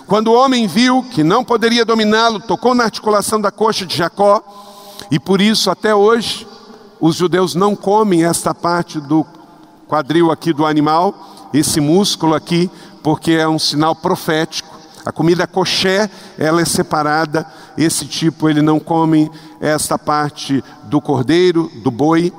Quando 0.07 0.29
o 0.29 0.35
homem 0.35 0.66
viu 0.66 1.03
que 1.03 1.25
não 1.25 1.42
poderia 1.42 1.83
dominá-lo, 1.83 2.40
tocou 2.40 2.75
na 2.75 2.85
articulação 2.85 3.40
da 3.40 3.51
coxa 3.51 3.87
de 3.87 3.96
Jacó 3.96 4.65
e 5.11 5.19
por 5.19 5.40
isso, 5.40 5.71
até 5.71 5.95
hoje, 5.95 6.47
os 7.01 7.16
judeus 7.16 7.55
não 7.55 7.77
comem 7.77 8.25
esta 8.25 8.55
parte 8.55 9.01
do 9.01 9.25
quadril 9.87 10.31
aqui 10.31 10.53
do 10.53 10.66
animal, 10.66 11.49
esse 11.53 11.81
músculo 11.81 12.35
aqui, 12.35 12.71
porque 13.03 13.33
é 13.33 13.47
um 13.47 13.59
sinal 13.59 13.95
profético. 13.95 14.77
A 15.05 15.12
comida 15.12 15.47
coxé, 15.47 16.11
ela 16.37 16.61
é 16.61 16.64
separada, 16.64 17.47
esse 17.79 18.07
tipo 18.07 18.49
ele 18.49 18.61
não 18.61 18.81
come 18.81 19.31
esta 19.61 19.97
parte 19.97 20.64
do 20.85 21.01
cordeiro, 21.01 21.71
do 21.77 21.92
boi, 21.92 22.33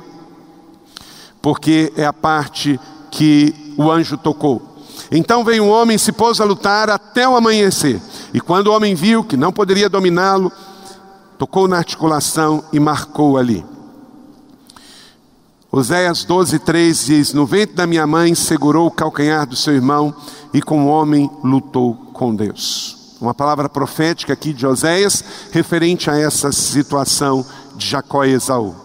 porque 1.42 1.94
é 1.96 2.06
a 2.06 2.12
parte 2.12 2.78
que 3.10 3.74
o 3.78 3.90
anjo 3.90 4.18
tocou. 4.18 4.62
Então 5.10 5.46
veio 5.46 5.64
um 5.64 5.70
homem 5.70 5.96
e 5.96 6.00
se 6.00 6.12
pôs 6.12 6.42
a 6.42 6.44
lutar 6.44 6.90
até 6.90 7.28
o 7.28 7.38
amanhecer. 7.38 8.02
E 8.34 8.42
quando 8.42 8.68
o 8.68 8.74
homem 8.74 8.94
viu 8.94 9.24
que 9.24 9.38
não 9.38 9.54
poderia 9.54 9.88
dominá-lo, 9.88 10.52
tocou 11.38 11.68
na 11.68 11.78
articulação 11.78 12.64
e 12.72 12.80
marcou 12.80 13.38
ali. 13.38 13.64
Oséias 15.72 16.24
12, 16.24 16.60
3 16.60 17.06
diz: 17.06 17.34
No 17.34 17.46
ventre 17.46 17.76
da 17.76 17.86
minha 17.86 18.08
mãe 18.08 18.34
segurou 18.34 18.88
o 18.88 18.92
calcanhar 18.92 19.46
do 19.46 19.56
seu 19.56 19.74
irmão 19.74 20.16
e 20.54 20.62
com 20.62 20.86
o 20.86 20.88
homem 20.88 21.30
lutou 21.44 21.94
com 22.14 22.36
Deus. 22.36 23.16
Uma 23.20 23.34
palavra 23.34 23.68
profética 23.68 24.34
aqui 24.34 24.54
de 24.54 24.66
Oséias 24.66 25.24
referente 25.52 26.10
a 26.10 26.18
essa 26.18 26.52
situação 26.52 27.46
de 27.76 27.86
Jacó 27.88 28.24
e 28.24 28.32
Esaú. 28.32 28.76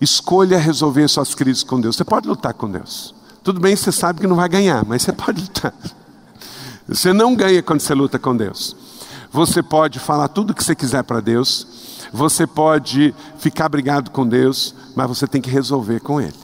Escolha 0.00 0.58
resolver 0.58 1.08
suas 1.08 1.34
crises 1.34 1.62
com 1.62 1.80
Deus. 1.80 1.96
Você 1.96 2.04
pode 2.04 2.26
lutar 2.28 2.54
com 2.54 2.70
Deus. 2.70 3.14
Tudo 3.42 3.60
bem, 3.60 3.76
você 3.76 3.92
sabe 3.92 4.20
que 4.20 4.26
não 4.26 4.36
vai 4.36 4.48
ganhar, 4.48 4.84
mas 4.84 5.02
você 5.02 5.12
pode 5.12 5.40
lutar. 5.42 5.72
Você 6.88 7.12
não 7.12 7.34
ganha 7.34 7.62
quando 7.62 7.80
você 7.80 7.94
luta 7.94 8.18
com 8.18 8.36
Deus. 8.36 8.76
Você 9.32 9.62
pode 9.62 9.98
falar 9.98 10.28
tudo 10.28 10.50
o 10.50 10.54
que 10.54 10.64
você 10.64 10.74
quiser 10.74 11.02
para 11.02 11.20
Deus, 11.20 11.66
você 12.12 12.46
pode 12.46 13.14
ficar 13.38 13.68
brigado 13.68 14.10
com 14.10 14.26
Deus, 14.26 14.74
mas 14.94 15.08
você 15.08 15.26
tem 15.26 15.40
que 15.40 15.50
resolver 15.50 16.00
com 16.00 16.20
Ele. 16.20 16.34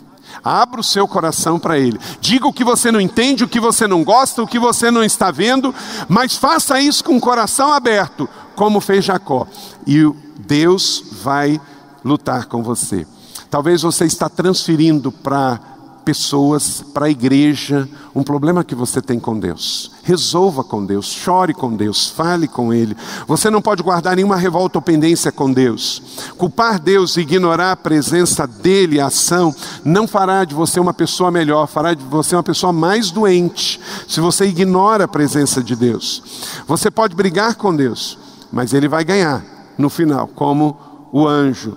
Abra 0.42 0.80
o 0.80 0.84
seu 0.84 1.06
coração 1.06 1.58
para 1.58 1.78
Ele. 1.78 1.98
Diga 2.20 2.46
o 2.46 2.52
que 2.52 2.64
você 2.64 2.90
não 2.90 3.00
entende, 3.00 3.44
o 3.44 3.48
que 3.48 3.60
você 3.60 3.86
não 3.86 4.02
gosta, 4.02 4.42
o 4.42 4.46
que 4.46 4.58
você 4.58 4.90
não 4.90 5.04
está 5.04 5.30
vendo, 5.30 5.74
mas 6.08 6.36
faça 6.36 6.80
isso 6.80 7.04
com 7.04 7.16
o 7.16 7.20
coração 7.20 7.72
aberto, 7.72 8.28
como 8.54 8.80
fez 8.80 9.04
Jacó. 9.04 9.46
E 9.86 10.10
Deus 10.38 11.04
vai 11.22 11.60
lutar 12.04 12.46
com 12.46 12.62
você. 12.62 13.06
Talvez 13.50 13.82
você 13.82 14.06
está 14.06 14.28
transferindo 14.28 15.12
para 15.12 15.60
pessoas, 16.02 16.82
para 16.92 17.06
a 17.06 17.10
igreja, 17.10 17.88
um 18.14 18.22
problema 18.22 18.62
que 18.62 18.74
você 18.74 19.00
tem 19.00 19.18
com 19.18 19.38
Deus. 19.38 19.92
Resolva 20.02 20.62
com 20.62 20.84
Deus, 20.84 21.06
chore 21.06 21.54
com 21.54 21.74
Deus, 21.74 22.08
fale 22.08 22.46
com 22.46 22.72
Ele. 22.74 22.96
Você 23.26 23.48
não 23.48 23.62
pode 23.62 23.82
guardar 23.82 24.16
nenhuma 24.16 24.36
revolta 24.36 24.78
ou 24.78 24.82
pendência 24.82 25.32
com 25.32 25.50
Deus. 25.52 26.02
Culpar 26.36 26.78
Deus 26.78 27.16
e 27.16 27.20
ignorar 27.20 27.72
a 27.72 27.76
presença 27.76 28.46
dEle, 28.46 29.00
a 29.00 29.06
ação, 29.06 29.54
não 29.84 30.06
fará 30.06 30.44
de 30.44 30.54
você 30.54 30.78
uma 30.78 30.92
pessoa 30.92 31.30
melhor, 31.30 31.66
fará 31.66 31.94
de 31.94 32.04
você 32.04 32.36
uma 32.36 32.42
pessoa 32.42 32.72
mais 32.72 33.10
doente, 33.10 33.80
se 34.08 34.20
você 34.20 34.44
ignora 34.44 35.04
a 35.04 35.08
presença 35.08 35.62
de 35.62 35.74
Deus. 35.74 36.22
Você 36.66 36.90
pode 36.90 37.14
brigar 37.14 37.54
com 37.54 37.74
Deus, 37.74 38.18
mas 38.52 38.74
Ele 38.74 38.88
vai 38.88 39.04
ganhar 39.04 39.44
no 39.78 39.88
final, 39.88 40.28
como 40.28 40.76
o 41.12 41.26
anjo. 41.26 41.76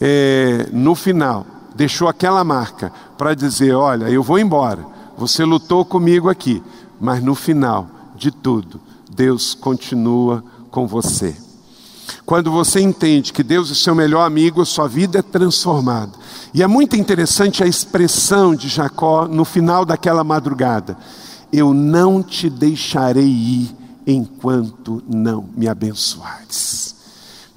É, 0.00 0.66
no 0.72 0.94
final, 0.94 1.46
deixou 1.80 2.08
aquela 2.08 2.44
marca 2.44 2.92
para 3.16 3.32
dizer: 3.32 3.74
Olha, 3.74 4.10
eu 4.10 4.22
vou 4.22 4.38
embora, 4.38 4.84
você 5.16 5.46
lutou 5.46 5.82
comigo 5.82 6.28
aqui, 6.28 6.62
mas 7.00 7.22
no 7.22 7.34
final 7.34 7.88
de 8.14 8.30
tudo, 8.30 8.78
Deus 9.10 9.54
continua 9.54 10.44
com 10.70 10.86
você. 10.86 11.34
Quando 12.26 12.50
você 12.50 12.80
entende 12.80 13.32
que 13.32 13.42
Deus 13.42 13.70
é 13.70 13.74
seu 13.74 13.94
melhor 13.94 14.26
amigo, 14.26 14.64
sua 14.66 14.86
vida 14.86 15.20
é 15.20 15.22
transformada. 15.22 16.12
E 16.52 16.62
é 16.62 16.66
muito 16.66 16.96
interessante 16.96 17.64
a 17.64 17.66
expressão 17.66 18.54
de 18.54 18.68
Jacó 18.68 19.26
no 19.26 19.46
final 19.46 19.86
daquela 19.86 20.22
madrugada. 20.22 20.98
Eu 21.50 21.72
não 21.72 22.22
te 22.22 22.50
deixarei 22.50 23.24
ir 23.26 23.74
enquanto 24.06 25.02
não 25.08 25.48
me 25.56 25.66
abençoares. 25.66 26.94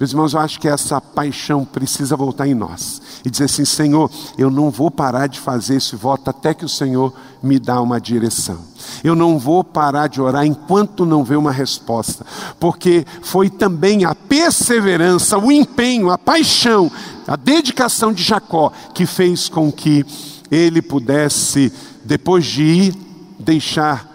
Meus 0.00 0.12
irmãos, 0.12 0.32
eu 0.32 0.40
acho 0.40 0.58
que 0.58 0.66
essa 0.66 0.98
paixão 0.98 1.62
precisa 1.64 2.16
voltar 2.16 2.48
em 2.48 2.54
nós 2.54 3.02
e 3.24 3.30
dizer 3.30 3.44
assim: 3.44 3.64
Senhor, 3.64 4.10
eu 4.36 4.50
não 4.50 4.70
vou 4.70 4.90
parar 4.90 5.26
de 5.26 5.40
fazer 5.40 5.76
esse 5.76 5.96
voto 5.96 6.28
até 6.28 6.52
que 6.52 6.64
o 6.64 6.68
Senhor 6.68 7.12
me 7.42 7.58
dá 7.58 7.80
uma 7.80 8.00
direção. 8.00 8.58
Eu 9.02 9.14
não 9.14 9.38
vou 9.38 9.64
parar 9.64 10.08
de 10.08 10.20
orar 10.20 10.44
enquanto 10.44 11.06
não 11.06 11.24
ver 11.24 11.36
uma 11.36 11.52
resposta, 11.52 12.26
porque 12.60 13.06
foi 13.22 13.48
também 13.48 14.04
a 14.04 14.14
perseverança, 14.14 15.38
o 15.38 15.50
empenho, 15.50 16.10
a 16.10 16.18
paixão, 16.18 16.90
a 17.26 17.36
dedicação 17.36 18.12
de 18.12 18.22
Jacó 18.22 18.70
que 18.92 19.06
fez 19.06 19.48
com 19.48 19.72
que 19.72 20.04
ele 20.50 20.82
pudesse, 20.82 21.72
depois 22.04 22.44
de 22.44 22.62
ir, 22.62 22.94
deixar 23.38 24.13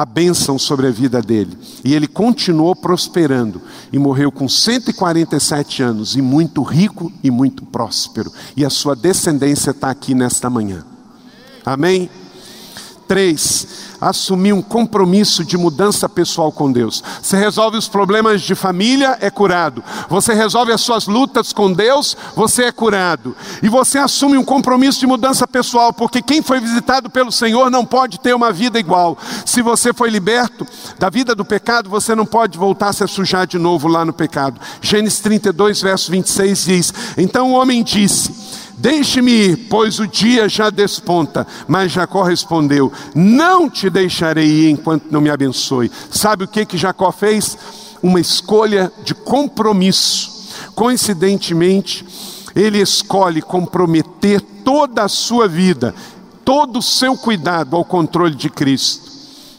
a 0.00 0.04
bênção 0.06 0.58
sobre 0.58 0.86
a 0.86 0.90
vida 0.90 1.20
dele. 1.20 1.56
E 1.84 1.94
ele 1.94 2.06
continuou 2.06 2.74
prosperando 2.74 3.60
e 3.92 3.98
morreu 3.98 4.32
com 4.32 4.48
147 4.48 5.82
anos, 5.82 6.16
e 6.16 6.22
muito 6.22 6.62
rico 6.62 7.12
e 7.22 7.30
muito 7.30 7.66
próspero. 7.66 8.32
E 8.56 8.64
a 8.64 8.70
sua 8.70 8.96
descendência 8.96 9.72
está 9.72 9.90
aqui 9.90 10.14
nesta 10.14 10.48
manhã. 10.48 10.84
Amém? 11.64 12.08
Três, 13.10 13.66
assumir 14.00 14.52
um 14.52 14.62
compromisso 14.62 15.44
de 15.44 15.58
mudança 15.58 16.08
pessoal 16.08 16.52
com 16.52 16.70
Deus. 16.70 17.02
Você 17.20 17.36
resolve 17.36 17.76
os 17.76 17.88
problemas 17.88 18.40
de 18.40 18.54
família, 18.54 19.18
é 19.20 19.28
curado. 19.28 19.82
Você 20.08 20.32
resolve 20.32 20.70
as 20.70 20.80
suas 20.80 21.08
lutas 21.08 21.52
com 21.52 21.72
Deus, 21.72 22.16
você 22.36 22.66
é 22.66 22.70
curado. 22.70 23.36
E 23.64 23.68
você 23.68 23.98
assume 23.98 24.38
um 24.38 24.44
compromisso 24.44 25.00
de 25.00 25.08
mudança 25.08 25.44
pessoal, 25.44 25.92
porque 25.92 26.22
quem 26.22 26.40
foi 26.40 26.60
visitado 26.60 27.10
pelo 27.10 27.32
Senhor 27.32 27.68
não 27.68 27.84
pode 27.84 28.20
ter 28.20 28.32
uma 28.32 28.52
vida 28.52 28.78
igual. 28.78 29.18
Se 29.44 29.60
você 29.60 29.92
foi 29.92 30.08
liberto 30.08 30.64
da 30.96 31.10
vida 31.10 31.34
do 31.34 31.44
pecado, 31.44 31.90
você 31.90 32.14
não 32.14 32.24
pode 32.24 32.56
voltar 32.56 32.90
a 32.90 32.92
se 32.92 33.04
sujar 33.08 33.44
de 33.44 33.58
novo 33.58 33.88
lá 33.88 34.04
no 34.04 34.12
pecado. 34.12 34.60
Gênesis 34.80 35.18
32, 35.18 35.82
verso 35.82 36.12
26 36.12 36.64
diz: 36.64 36.94
Então 37.18 37.50
o 37.50 37.54
homem 37.54 37.82
disse: 37.82 38.69
Deixe-me 38.80 39.30
ir, 39.30 39.56
pois 39.68 39.98
o 39.98 40.06
dia 40.06 40.48
já 40.48 40.70
desponta. 40.70 41.46
Mas 41.68 41.92
Jacó 41.92 42.22
respondeu: 42.22 42.90
Não 43.14 43.68
te 43.68 43.90
deixarei 43.90 44.46
ir 44.46 44.70
enquanto 44.70 45.10
não 45.10 45.20
me 45.20 45.28
abençoe. 45.28 45.92
Sabe 46.10 46.44
o 46.44 46.48
que 46.48 46.64
que 46.64 46.78
Jacó 46.78 47.12
fez? 47.12 47.58
Uma 48.02 48.18
escolha 48.18 48.90
de 49.04 49.14
compromisso. 49.14 50.48
Coincidentemente, 50.74 52.06
ele 52.56 52.80
escolhe 52.80 53.42
comprometer 53.42 54.40
toda 54.40 55.04
a 55.04 55.08
sua 55.08 55.46
vida, 55.46 55.94
todo 56.42 56.78
o 56.78 56.82
seu 56.82 57.18
cuidado 57.18 57.76
ao 57.76 57.84
controle 57.84 58.34
de 58.34 58.48
Cristo. 58.48 59.10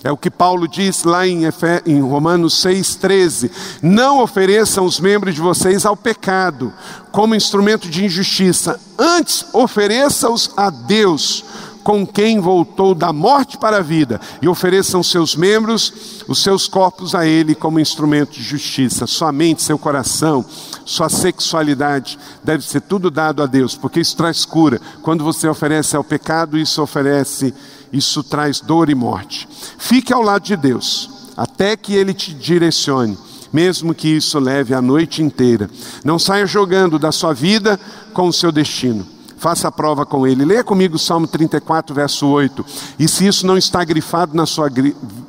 É 0.03 0.11
o 0.11 0.17
que 0.17 0.31
Paulo 0.31 0.67
diz 0.67 1.03
lá 1.03 1.27
em, 1.27 1.43
em 1.85 2.01
Romanos 2.01 2.55
6,13: 2.63 3.51
Não 3.83 4.19
ofereçam 4.19 4.83
os 4.83 4.99
membros 4.99 5.35
de 5.35 5.41
vocês 5.41 5.85
ao 5.85 5.95
pecado 5.95 6.73
como 7.11 7.35
instrumento 7.35 7.87
de 7.87 8.05
injustiça, 8.05 8.79
antes 8.97 9.45
ofereça-os 9.53 10.51
a 10.57 10.71
Deus, 10.71 11.43
com 11.83 12.05
quem 12.05 12.39
voltou 12.39 12.95
da 12.95 13.13
morte 13.13 13.57
para 13.57 13.77
a 13.77 13.81
vida, 13.81 14.19
e 14.41 14.47
ofereçam 14.47 15.03
seus 15.03 15.35
membros, 15.35 16.23
os 16.27 16.41
seus 16.41 16.67
corpos 16.67 17.13
a 17.13 17.27
Ele 17.27 17.53
como 17.53 17.79
instrumento 17.79 18.31
de 18.31 18.41
justiça. 18.41 19.05
Sua 19.05 19.31
mente, 19.31 19.61
seu 19.61 19.77
coração, 19.77 20.43
sua 20.83 21.09
sexualidade 21.09 22.17
deve 22.43 22.63
ser 22.63 22.81
tudo 22.81 23.11
dado 23.11 23.43
a 23.43 23.45
Deus, 23.45 23.75
porque 23.75 23.99
isso 23.99 24.17
traz 24.17 24.45
cura. 24.45 24.81
Quando 25.03 25.23
você 25.23 25.47
oferece 25.47 25.95
ao 25.95 26.03
pecado, 26.03 26.57
isso 26.57 26.81
oferece 26.81 27.53
isso 27.91 28.23
traz 28.23 28.61
dor 28.61 28.89
e 28.89 28.95
morte. 28.95 29.47
Fique 29.77 30.13
ao 30.13 30.21
lado 30.21 30.43
de 30.43 30.55
Deus, 30.55 31.09
até 31.35 31.75
que 31.75 31.93
Ele 31.93 32.13
te 32.13 32.33
direcione, 32.33 33.17
mesmo 33.51 33.93
que 33.93 34.07
isso 34.07 34.39
leve 34.39 34.73
a 34.73 34.81
noite 34.81 35.21
inteira. 35.21 35.69
Não 36.03 36.17
saia 36.17 36.45
jogando 36.45 36.97
da 36.97 37.11
sua 37.11 37.33
vida 37.33 37.79
com 38.13 38.27
o 38.27 38.33
seu 38.33 38.51
destino. 38.51 39.05
Faça 39.37 39.67
a 39.67 39.71
prova 39.71 40.05
com 40.05 40.27
Ele. 40.27 40.45
Leia 40.45 40.63
comigo 40.63 40.95
o 40.97 40.99
Salmo 40.99 41.27
34, 41.27 41.95
verso 41.95 42.27
8. 42.27 42.63
E 42.99 43.07
se 43.07 43.25
isso 43.25 43.47
não 43.47 43.57
está 43.57 43.83
grifado 43.83 44.37
na 44.37 44.45
sua 44.45 44.69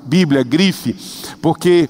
Bíblia, 0.05 0.43
grife, 0.43 0.95
porque 1.41 1.89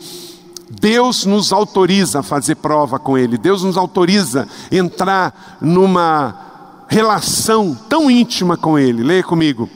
Deus 0.71 1.27
nos 1.27 1.53
autoriza 1.53 2.21
a 2.21 2.23
fazer 2.23 2.55
prova 2.55 2.99
com 2.99 3.19
Ele. 3.19 3.37
Deus 3.37 3.65
nos 3.65 3.77
autoriza 3.77 4.49
a 4.71 4.75
entrar 4.75 5.59
numa 5.61 6.35
relação 6.89 7.77
tão 7.89 8.11
íntima 8.11 8.57
com 8.57 8.79
Ele. 8.79 9.03
Leia 9.03 9.23
comigo. 9.23 9.69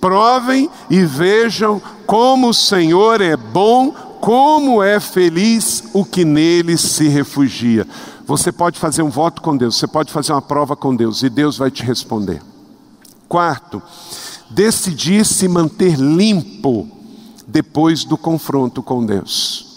Provem 0.00 0.70
e 0.88 1.04
vejam 1.04 1.80
como 2.06 2.50
o 2.50 2.54
Senhor 2.54 3.20
é 3.20 3.36
bom, 3.36 3.90
como 4.20 4.82
é 4.82 5.00
feliz 5.00 5.84
o 5.92 6.04
que 6.04 6.24
nele 6.24 6.76
se 6.76 7.08
refugia. 7.08 7.86
Você 8.26 8.52
pode 8.52 8.78
fazer 8.78 9.02
um 9.02 9.10
voto 9.10 9.40
com 9.40 9.56
Deus, 9.56 9.76
você 9.76 9.86
pode 9.86 10.12
fazer 10.12 10.32
uma 10.32 10.42
prova 10.42 10.76
com 10.76 10.94
Deus 10.94 11.22
e 11.22 11.28
Deus 11.30 11.56
vai 11.56 11.70
te 11.70 11.82
responder. 11.82 12.42
Quarto, 13.28 13.82
decidir 14.50 15.24
se 15.24 15.48
manter 15.48 15.96
limpo 15.98 16.88
depois 17.46 18.04
do 18.04 18.16
confronto 18.16 18.82
com 18.82 19.04
Deus. 19.04 19.67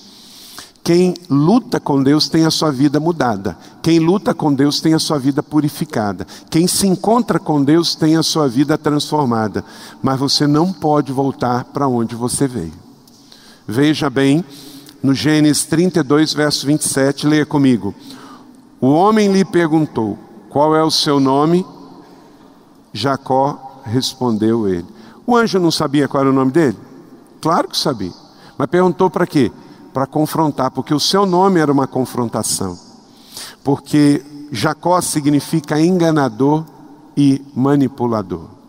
Quem 0.84 1.14
luta 1.30 1.80
com 1.80 2.02
Deus 2.02 2.28
tem 2.28 2.46
a 2.46 2.52
sua 2.52 2.72
vida 2.72 3.00
mudada. 3.00 3.56
Quem 3.84 4.00
luta 4.00 4.34
com 4.34 4.52
Deus 4.52 4.82
tem 4.82 4.96
a 4.96 5.00
sua 5.00 5.20
vida 5.20 5.44
purificada. 5.44 6.26
Quem 6.50 6.68
se 6.68 6.88
encontra 6.88 7.40
com 7.40 7.64
Deus 7.64 7.94
tem 7.94 8.18
a 8.18 8.24
sua 8.24 8.48
vida 8.48 8.78
transformada. 8.78 9.64
Mas 10.02 10.20
você 10.20 10.48
não 10.48 10.74
pode 10.74 11.12
voltar 11.12 11.66
para 11.66 11.88
onde 11.88 12.16
você 12.16 12.48
veio. 12.48 12.74
Veja 13.68 14.10
bem, 14.10 14.44
no 15.04 15.14
Gênesis 15.14 15.66
32, 15.66 16.34
verso 16.34 16.66
27, 16.66 17.28
leia 17.28 17.46
comigo. 17.46 17.94
O 18.80 18.88
homem 18.88 19.32
lhe 19.32 19.46
perguntou: 19.46 20.18
Qual 20.50 20.76
é 20.76 20.84
o 20.84 20.90
seu 20.90 21.20
nome? 21.20 21.64
Jacó 22.92 23.82
respondeu 23.86 24.68
ele. 24.68 24.86
O 25.28 25.36
anjo 25.38 25.60
não 25.60 25.72
sabia 25.72 26.08
qual 26.08 26.22
era 26.22 26.32
o 26.32 26.36
nome 26.36 26.52
dele? 26.52 26.78
Claro 27.40 27.68
que 27.68 27.78
sabia. 27.78 28.12
Mas 28.58 28.68
perguntou 28.68 29.10
para 29.10 29.28
quê? 29.28 29.52
Para 29.94 30.08
confrontar, 30.08 30.72
porque 30.72 30.94
o 30.94 31.00
seu 31.00 31.26
nome 31.26 31.60
era 31.60 31.72
uma 31.72 31.88
confrontação. 31.88 32.78
Porque 33.64 34.24
Jacó 34.52 35.00
significa 35.02 35.80
enganador 35.80 36.66
e 37.16 37.42
manipulador. 37.56 38.62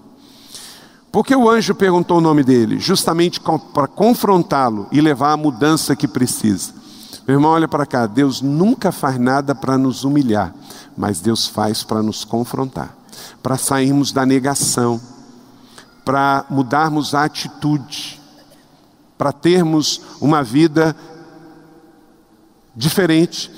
Porque 1.10 1.36
o 1.36 1.50
anjo 1.50 1.74
perguntou 1.74 2.18
o 2.18 2.22
nome 2.22 2.42
dele? 2.42 2.78
Justamente 2.78 3.40
para 3.74 3.86
confrontá-lo 3.86 4.86
e 4.90 5.00
levar 5.00 5.32
a 5.32 5.36
mudança 5.36 5.94
que 5.94 6.08
precisa. 6.08 6.72
Meu 7.26 7.36
irmão, 7.36 7.52
olha 7.52 7.68
para 7.68 7.84
cá. 7.84 8.06
Deus 8.06 8.40
nunca 8.40 8.90
faz 8.90 9.18
nada 9.18 9.54
para 9.54 9.76
nos 9.76 10.04
humilhar, 10.04 10.54
mas 10.96 11.20
Deus 11.20 11.46
faz 11.46 11.82
para 11.82 12.02
nos 12.02 12.24
confrontar, 12.24 12.96
para 13.42 13.58
sairmos 13.58 14.10
da 14.10 14.24
negação, 14.24 15.00
para 16.04 16.46
mudarmos 16.48 17.14
a 17.14 17.24
atitude, 17.24 18.20
para 19.18 19.32
termos 19.32 20.00
uma 20.20 20.42
vida 20.42 20.96
diferente. 22.74 23.50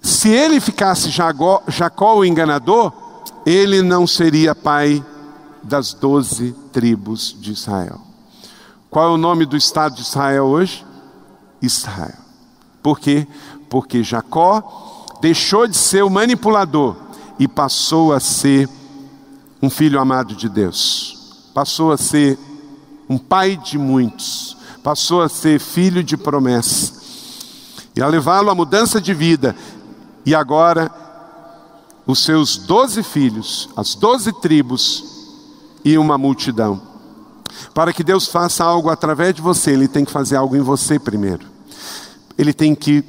Se 0.00 0.28
ele 0.28 0.60
ficasse 0.60 1.10
Jacó, 1.10 1.62
o 2.16 2.24
enganador, 2.24 2.92
ele 3.44 3.82
não 3.82 4.06
seria 4.06 4.54
pai 4.54 5.04
das 5.62 5.92
doze 5.92 6.54
tribos 6.72 7.36
de 7.40 7.52
Israel. 7.52 8.00
Qual 8.88 9.10
é 9.10 9.14
o 9.14 9.18
nome 9.18 9.44
do 9.44 9.56
estado 9.56 9.96
de 9.96 10.02
Israel 10.02 10.44
hoje? 10.44 10.84
Israel. 11.60 12.18
Por 12.82 13.00
quê? 13.00 13.26
Porque 13.68 14.02
Jacó 14.02 15.06
deixou 15.20 15.66
de 15.66 15.76
ser 15.76 16.04
o 16.04 16.10
manipulador 16.10 16.96
e 17.38 17.48
passou 17.48 18.12
a 18.12 18.20
ser 18.20 18.68
um 19.60 19.68
filho 19.68 19.98
amado 19.98 20.36
de 20.36 20.48
Deus. 20.48 21.50
Passou 21.52 21.90
a 21.90 21.96
ser 21.96 22.38
um 23.08 23.18
pai 23.18 23.56
de 23.56 23.76
muitos 23.76 24.55
passou 24.86 25.20
a 25.20 25.28
ser 25.28 25.58
filho 25.58 26.00
de 26.00 26.16
promessa, 26.16 26.92
e 27.96 28.00
a 28.00 28.06
levá-lo 28.06 28.50
à 28.50 28.54
mudança 28.54 29.00
de 29.00 29.12
vida, 29.12 29.56
e 30.24 30.32
agora 30.32 30.88
os 32.06 32.20
seus 32.20 32.56
doze 32.56 33.02
filhos, 33.02 33.68
as 33.76 33.96
doze 33.96 34.32
tribos 34.40 35.02
e 35.84 35.98
uma 35.98 36.16
multidão. 36.16 36.80
Para 37.74 37.92
que 37.92 38.04
Deus 38.04 38.28
faça 38.28 38.62
algo 38.62 38.88
através 38.88 39.34
de 39.34 39.42
você, 39.42 39.72
Ele 39.72 39.88
tem 39.88 40.04
que 40.04 40.12
fazer 40.12 40.36
algo 40.36 40.54
em 40.54 40.60
você 40.60 41.00
primeiro. 41.00 41.44
Ele 42.38 42.52
tem 42.52 42.72
que 42.72 43.02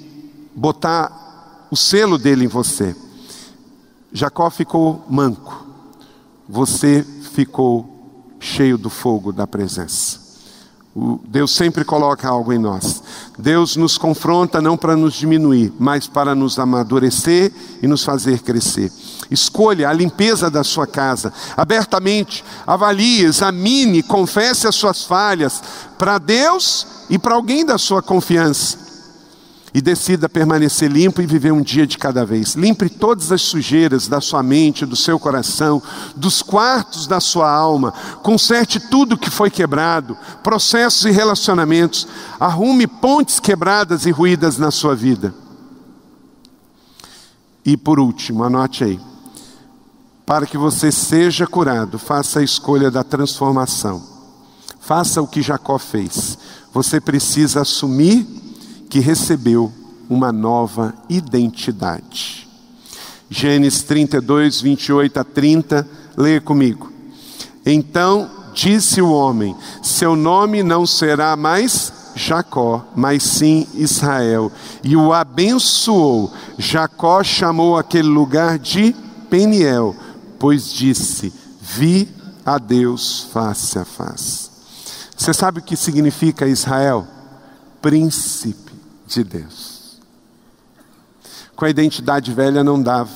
botar 0.55 1.67
o 1.69 1.75
selo 1.77 2.17
dele 2.17 2.45
em 2.45 2.47
você. 2.47 2.95
Jacó 4.11 4.49
ficou 4.49 5.05
manco, 5.07 5.63
você 6.49 7.03
ficou 7.03 8.35
cheio 8.39 8.79
do 8.79 8.89
fogo 8.89 9.31
da 9.31 9.45
presença. 9.45 10.26
Deus 11.27 11.55
sempre 11.55 11.85
coloca 11.85 12.27
algo 12.27 12.51
em 12.51 12.57
nós. 12.57 13.03
Deus 13.37 13.75
nos 13.75 13.99
confronta 13.99 14.59
não 14.59 14.75
para 14.75 14.95
nos 14.95 15.13
diminuir, 15.13 15.71
mas 15.77 16.07
para 16.07 16.33
nos 16.33 16.57
amadurecer 16.57 17.51
e 17.83 17.87
nos 17.87 18.03
fazer 18.03 18.39
crescer. 18.39 18.91
Escolha 19.29 19.89
a 19.89 19.93
limpeza 19.93 20.49
da 20.49 20.63
sua 20.63 20.87
casa, 20.87 21.31
abertamente, 21.55 22.43
avalie, 22.65 23.25
examine, 23.25 24.01
confesse 24.01 24.67
as 24.67 24.73
suas 24.73 25.03
falhas 25.03 25.61
para 25.99 26.17
Deus 26.17 26.87
e 27.11 27.19
para 27.19 27.35
alguém 27.35 27.63
da 27.63 27.77
sua 27.77 28.01
confiança 28.01 28.86
e 29.73 29.81
decida 29.81 30.29
permanecer 30.29 30.89
limpo 30.89 31.21
e 31.21 31.25
viver 31.25 31.51
um 31.51 31.61
dia 31.61 31.85
de 31.85 31.97
cada 31.97 32.25
vez. 32.25 32.55
Limpe 32.55 32.89
todas 32.89 33.31
as 33.31 33.41
sujeiras 33.41 34.07
da 34.07 34.21
sua 34.21 34.41
mente, 34.41 34.85
do 34.85 34.95
seu 34.95 35.19
coração, 35.19 35.81
dos 36.15 36.41
quartos 36.41 37.05
da 37.05 37.19
sua 37.19 37.51
alma. 37.51 37.91
Conserte 38.23 38.79
tudo 38.79 39.17
que 39.17 39.29
foi 39.29 39.49
quebrado, 39.49 40.17
processos 40.41 41.05
e 41.05 41.11
relacionamentos. 41.11 42.07
Arrume 42.39 42.87
pontes 42.87 43.39
quebradas 43.39 44.05
e 44.05 44.11
ruídas 44.11 44.57
na 44.57 44.71
sua 44.71 44.95
vida. 44.95 45.33
E 47.65 47.75
por 47.75 47.99
último, 47.99 48.43
anote 48.43 48.83
aí. 48.83 48.99
Para 50.25 50.45
que 50.45 50.57
você 50.57 50.91
seja 50.91 51.45
curado, 51.45 51.99
faça 51.99 52.39
a 52.39 52.43
escolha 52.43 52.89
da 52.89 53.03
transformação. 53.03 54.01
Faça 54.79 55.21
o 55.21 55.27
que 55.27 55.41
Jacó 55.41 55.77
fez. 55.77 56.37
Você 56.73 57.01
precisa 57.01 57.61
assumir 57.61 58.46
que 58.89 58.99
recebeu 58.99 59.71
uma 60.09 60.31
nova 60.31 60.93
identidade. 61.09 62.47
Gênesis 63.29 63.83
32, 63.83 64.61
28 64.61 65.19
a 65.19 65.23
30, 65.23 65.87
leia 66.15 66.39
comigo. 66.39 66.91
Então 67.65 68.29
disse 68.53 69.01
o 69.01 69.11
homem: 69.11 69.55
Seu 69.83 70.15
nome 70.15 70.63
não 70.63 70.85
será 70.85 71.35
mais 71.35 71.91
Jacó, 72.15 72.85
mas 72.95 73.23
sim 73.23 73.67
Israel. 73.75 74.51
E 74.83 74.95
o 74.95 75.13
abençoou. 75.13 76.33
Jacó 76.57 77.23
chamou 77.23 77.77
aquele 77.77 78.07
lugar 78.07 78.57
de 78.57 78.95
Peniel, 79.29 79.93
pois 80.39 80.71
disse: 80.71 81.33
Vi 81.61 82.07
a 82.45 82.57
Deus 82.57 83.27
face 83.33 83.77
a 83.77 83.83
face. 83.83 84.49
Você 85.17 85.33
sabe 85.33 85.59
o 85.59 85.63
que 85.63 85.75
significa 85.75 86.47
Israel? 86.47 87.05
Príncipe 87.81 88.66
de 89.07 89.23
Deus. 89.23 89.99
Com 91.55 91.65
a 91.65 91.69
identidade 91.69 92.31
velha 92.33 92.63
não 92.63 92.81
dava, 92.81 93.09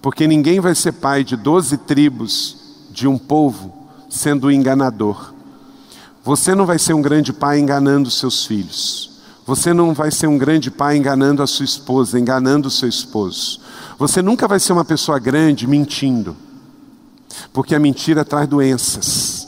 porque 0.00 0.26
ninguém 0.26 0.60
vai 0.60 0.74
ser 0.74 0.92
pai 0.92 1.24
de 1.24 1.36
doze 1.36 1.76
tribos 1.76 2.56
de 2.90 3.06
um 3.06 3.18
povo 3.18 3.88
sendo 4.08 4.50
enganador. 4.50 5.34
Você 6.22 6.54
não 6.54 6.64
vai 6.64 6.78
ser 6.78 6.94
um 6.94 7.02
grande 7.02 7.32
pai 7.32 7.58
enganando 7.58 8.10
seus 8.10 8.46
filhos. 8.46 9.12
Você 9.46 9.74
não 9.74 9.92
vai 9.92 10.10
ser 10.10 10.26
um 10.26 10.38
grande 10.38 10.70
pai 10.70 10.96
enganando 10.96 11.42
a 11.42 11.46
sua 11.46 11.66
esposa, 11.66 12.18
enganando 12.18 12.68
o 12.68 12.70
seu 12.70 12.88
esposo. 12.88 13.60
Você 13.98 14.22
nunca 14.22 14.48
vai 14.48 14.58
ser 14.58 14.72
uma 14.72 14.86
pessoa 14.86 15.18
grande 15.18 15.66
mentindo, 15.66 16.34
porque 17.52 17.74
a 17.74 17.78
mentira 17.78 18.24
traz 18.24 18.48
doenças. 18.48 19.46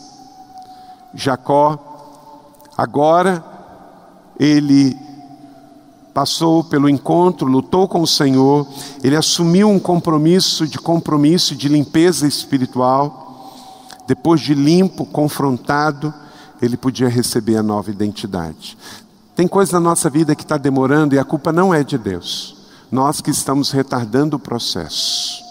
Jacó, 1.14 2.52
agora, 2.76 3.42
ele 4.38 5.05
passou 6.16 6.64
pelo 6.64 6.88
encontro, 6.88 7.46
lutou 7.46 7.86
com 7.86 8.00
o 8.00 8.06
Senhor, 8.06 8.66
ele 9.04 9.14
assumiu 9.14 9.68
um 9.68 9.78
compromisso 9.78 10.66
de 10.66 10.78
compromisso 10.78 11.54
de 11.54 11.68
limpeza 11.68 12.26
espiritual. 12.26 13.52
Depois 14.06 14.40
de 14.40 14.54
limpo, 14.54 15.04
confrontado, 15.04 16.14
ele 16.62 16.78
podia 16.78 17.06
receber 17.06 17.58
a 17.58 17.62
nova 17.62 17.90
identidade. 17.90 18.78
Tem 19.34 19.46
coisa 19.46 19.74
na 19.74 19.90
nossa 19.90 20.08
vida 20.08 20.34
que 20.34 20.42
está 20.42 20.56
demorando 20.56 21.14
e 21.14 21.18
a 21.18 21.24
culpa 21.24 21.52
não 21.52 21.74
é 21.74 21.84
de 21.84 21.98
Deus. 21.98 22.56
Nós 22.90 23.20
que 23.20 23.30
estamos 23.30 23.70
retardando 23.70 24.36
o 24.36 24.40
processo. 24.40 25.44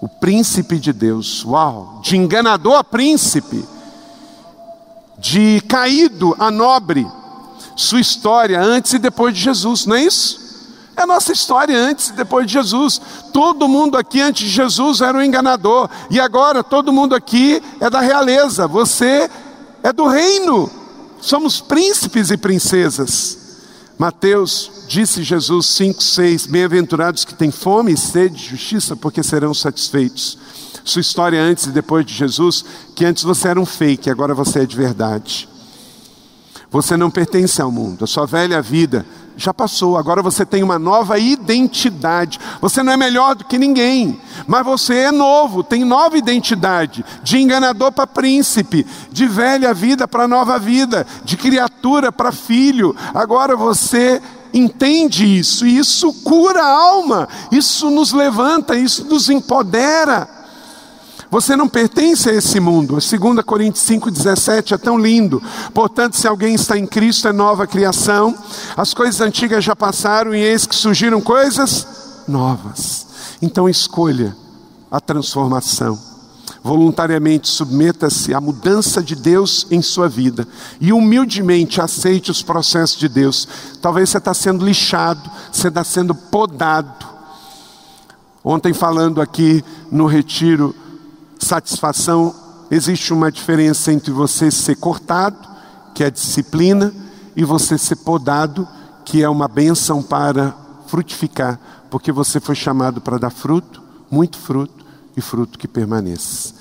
O 0.00 0.08
príncipe 0.08 0.78
de 0.78 0.92
Deus, 0.92 1.44
uau, 1.44 1.98
de 2.00 2.16
enganador 2.16 2.76
a 2.76 2.84
príncipe, 2.84 3.64
de 5.18 5.60
caído 5.62 6.36
a 6.38 6.48
nobre, 6.48 7.04
sua 7.80 8.00
história 8.00 8.60
antes 8.60 8.92
e 8.92 8.98
depois 8.98 9.34
de 9.34 9.40
Jesus, 9.40 9.86
não 9.86 9.96
é 9.96 10.04
isso? 10.04 10.40
É 10.96 11.02
a 11.02 11.06
nossa 11.06 11.32
história 11.32 11.76
antes 11.76 12.08
e 12.08 12.12
depois 12.12 12.46
de 12.46 12.52
Jesus. 12.52 13.00
Todo 13.32 13.68
mundo 13.68 13.96
aqui 13.96 14.20
antes 14.20 14.46
de 14.46 14.50
Jesus 14.50 15.00
era 15.00 15.16
um 15.16 15.22
enganador, 15.22 15.88
e 16.10 16.20
agora 16.20 16.62
todo 16.62 16.92
mundo 16.92 17.14
aqui 17.14 17.62
é 17.80 17.88
da 17.88 18.00
realeza, 18.00 18.66
você 18.66 19.30
é 19.82 19.92
do 19.92 20.06
reino, 20.06 20.70
somos 21.20 21.60
príncipes 21.60 22.30
e 22.30 22.36
princesas. 22.36 23.38
Mateus 23.98 24.70
disse 24.88 25.22
Jesus 25.22 25.66
5, 25.66 26.02
6: 26.02 26.46
Bem-aventurados 26.46 27.24
que 27.24 27.34
têm 27.34 27.50
fome 27.50 27.92
e 27.92 27.96
sede 27.96 28.36
de 28.36 28.48
justiça, 28.48 28.96
porque 28.96 29.22
serão 29.22 29.52
satisfeitos. 29.52 30.38
Sua 30.84 31.00
história 31.00 31.40
antes 31.40 31.66
e 31.66 31.70
depois 31.70 32.06
de 32.06 32.14
Jesus, 32.14 32.64
que 32.94 33.04
antes 33.04 33.22
você 33.22 33.48
era 33.48 33.60
um 33.60 33.66
fake, 33.66 34.08
agora 34.08 34.34
você 34.34 34.60
é 34.60 34.66
de 34.66 34.74
verdade. 34.74 35.49
Você 36.70 36.96
não 36.96 37.10
pertence 37.10 37.60
ao 37.60 37.70
mundo, 37.70 38.04
a 38.04 38.06
sua 38.06 38.26
velha 38.26 38.62
vida 38.62 39.04
já 39.36 39.54
passou, 39.54 39.96
agora 39.96 40.22
você 40.22 40.44
tem 40.44 40.62
uma 40.62 40.78
nova 40.78 41.18
identidade. 41.18 42.38
Você 42.60 42.82
não 42.82 42.92
é 42.92 42.96
melhor 42.96 43.34
do 43.34 43.44
que 43.44 43.58
ninguém, 43.58 44.20
mas 44.46 44.64
você 44.64 44.94
é 44.94 45.12
novo, 45.12 45.64
tem 45.64 45.84
nova 45.84 46.16
identidade, 46.18 47.04
de 47.22 47.38
enganador 47.38 47.90
para 47.90 48.06
príncipe, 48.06 48.86
de 49.10 49.26
velha 49.26 49.72
vida 49.72 50.06
para 50.06 50.28
nova 50.28 50.58
vida, 50.58 51.06
de 51.24 51.36
criatura 51.36 52.12
para 52.12 52.30
filho. 52.30 52.94
Agora 53.14 53.56
você 53.56 54.20
entende 54.52 55.38
isso, 55.38 55.66
e 55.66 55.78
isso 55.78 56.12
cura 56.22 56.62
a 56.62 56.68
alma, 56.68 57.28
isso 57.50 57.90
nos 57.90 58.12
levanta, 58.12 58.76
isso 58.76 59.04
nos 59.06 59.30
empodera. 59.30 60.39
Você 61.30 61.54
não 61.54 61.68
pertence 61.68 62.28
a 62.28 62.34
esse 62.34 62.58
mundo. 62.58 62.94
2 62.94 63.44
Coríntios 63.44 63.84
5,17 63.86 64.72
é 64.72 64.78
tão 64.78 64.98
lindo. 64.98 65.40
Portanto, 65.72 66.16
se 66.16 66.26
alguém 66.26 66.54
está 66.54 66.76
em 66.76 66.86
Cristo, 66.86 67.28
é 67.28 67.32
nova 67.32 67.66
criação. 67.68 68.36
As 68.76 68.92
coisas 68.92 69.20
antigas 69.20 69.62
já 69.62 69.76
passaram 69.76 70.34
e 70.34 70.40
eis 70.40 70.66
que 70.66 70.74
surgiram 70.74 71.20
coisas 71.20 71.86
novas. 72.26 73.06
Então 73.40 73.68
escolha 73.68 74.36
a 74.90 75.00
transformação. 75.00 75.96
Voluntariamente 76.62 77.48
submeta-se 77.48 78.34
à 78.34 78.40
mudança 78.40 79.02
de 79.02 79.14
Deus 79.14 79.66
em 79.70 79.80
sua 79.80 80.08
vida 80.08 80.46
e 80.80 80.92
humildemente 80.92 81.80
aceite 81.80 82.30
os 82.30 82.42
processos 82.42 82.98
de 82.98 83.08
Deus. 83.08 83.48
Talvez 83.80 84.10
você 84.10 84.18
está 84.18 84.34
sendo 84.34 84.64
lixado, 84.64 85.30
você 85.50 85.68
está 85.68 85.84
sendo 85.84 86.14
podado. 86.14 87.08
Ontem, 88.44 88.74
falando 88.74 89.20
aqui 89.20 89.64
no 89.90 90.06
retiro 90.06 90.74
satisfação, 91.44 92.34
existe 92.70 93.12
uma 93.12 93.30
diferença 93.30 93.92
entre 93.92 94.12
você 94.12 94.50
ser 94.50 94.76
cortado, 94.76 95.38
que 95.94 96.04
é 96.04 96.10
disciplina, 96.10 96.92
e 97.34 97.44
você 97.44 97.78
ser 97.78 97.96
podado, 97.96 98.66
que 99.04 99.22
é 99.22 99.28
uma 99.28 99.48
benção 99.48 100.02
para 100.02 100.54
frutificar, 100.86 101.58
porque 101.90 102.12
você 102.12 102.40
foi 102.40 102.54
chamado 102.54 103.00
para 103.00 103.18
dar 103.18 103.30
fruto, 103.30 103.82
muito 104.10 104.36
fruto 104.36 104.84
e 105.16 105.20
fruto 105.20 105.58
que 105.58 105.68
permaneça. 105.68 106.54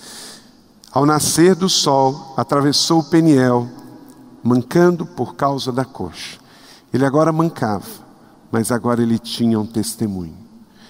Ao 0.91 1.05
nascer 1.05 1.55
do 1.55 1.69
sol, 1.69 2.33
atravessou 2.37 2.99
o 2.99 3.03
Peniel, 3.03 3.67
mancando 4.43 5.05
por 5.05 5.35
causa 5.35 5.71
da 5.71 5.85
coxa. 5.85 6.39
Ele 6.93 7.05
agora 7.05 7.31
mancava, 7.31 7.85
mas 8.51 8.71
agora 8.71 9.01
ele 9.01 9.19
tinha 9.19 9.59
um 9.59 9.65
testemunho. 9.65 10.37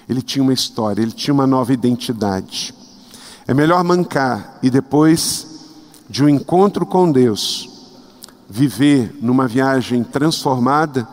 Ele 0.07 0.21
tinha 0.21 0.41
uma 0.41 0.53
história, 0.53 1.01
ele 1.01 1.11
tinha 1.11 1.33
uma 1.33 1.45
nova 1.45 1.73
identidade. 1.73 2.73
É 3.49 3.53
melhor 3.55 3.83
mancar 3.83 4.59
e 4.61 4.69
depois 4.69 5.47
de 6.07 6.23
um 6.23 6.29
encontro 6.29 6.85
com 6.85 7.11
Deus, 7.11 7.67
viver 8.47 9.17
numa 9.23 9.47
viagem 9.47 10.03
transformada, 10.03 11.07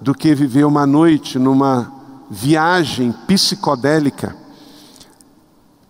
do 0.00 0.14
que 0.14 0.34
viver 0.34 0.64
uma 0.64 0.86
noite 0.86 1.38
numa 1.38 1.92
viagem 2.30 3.12
psicodélica, 3.26 4.34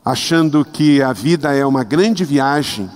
achando 0.05 0.65
que 0.65 1.01
a 1.01 1.13
vida 1.13 1.55
é 1.55 1.65
uma 1.65 1.85
grande 1.85 2.25
viagem 2.25 2.91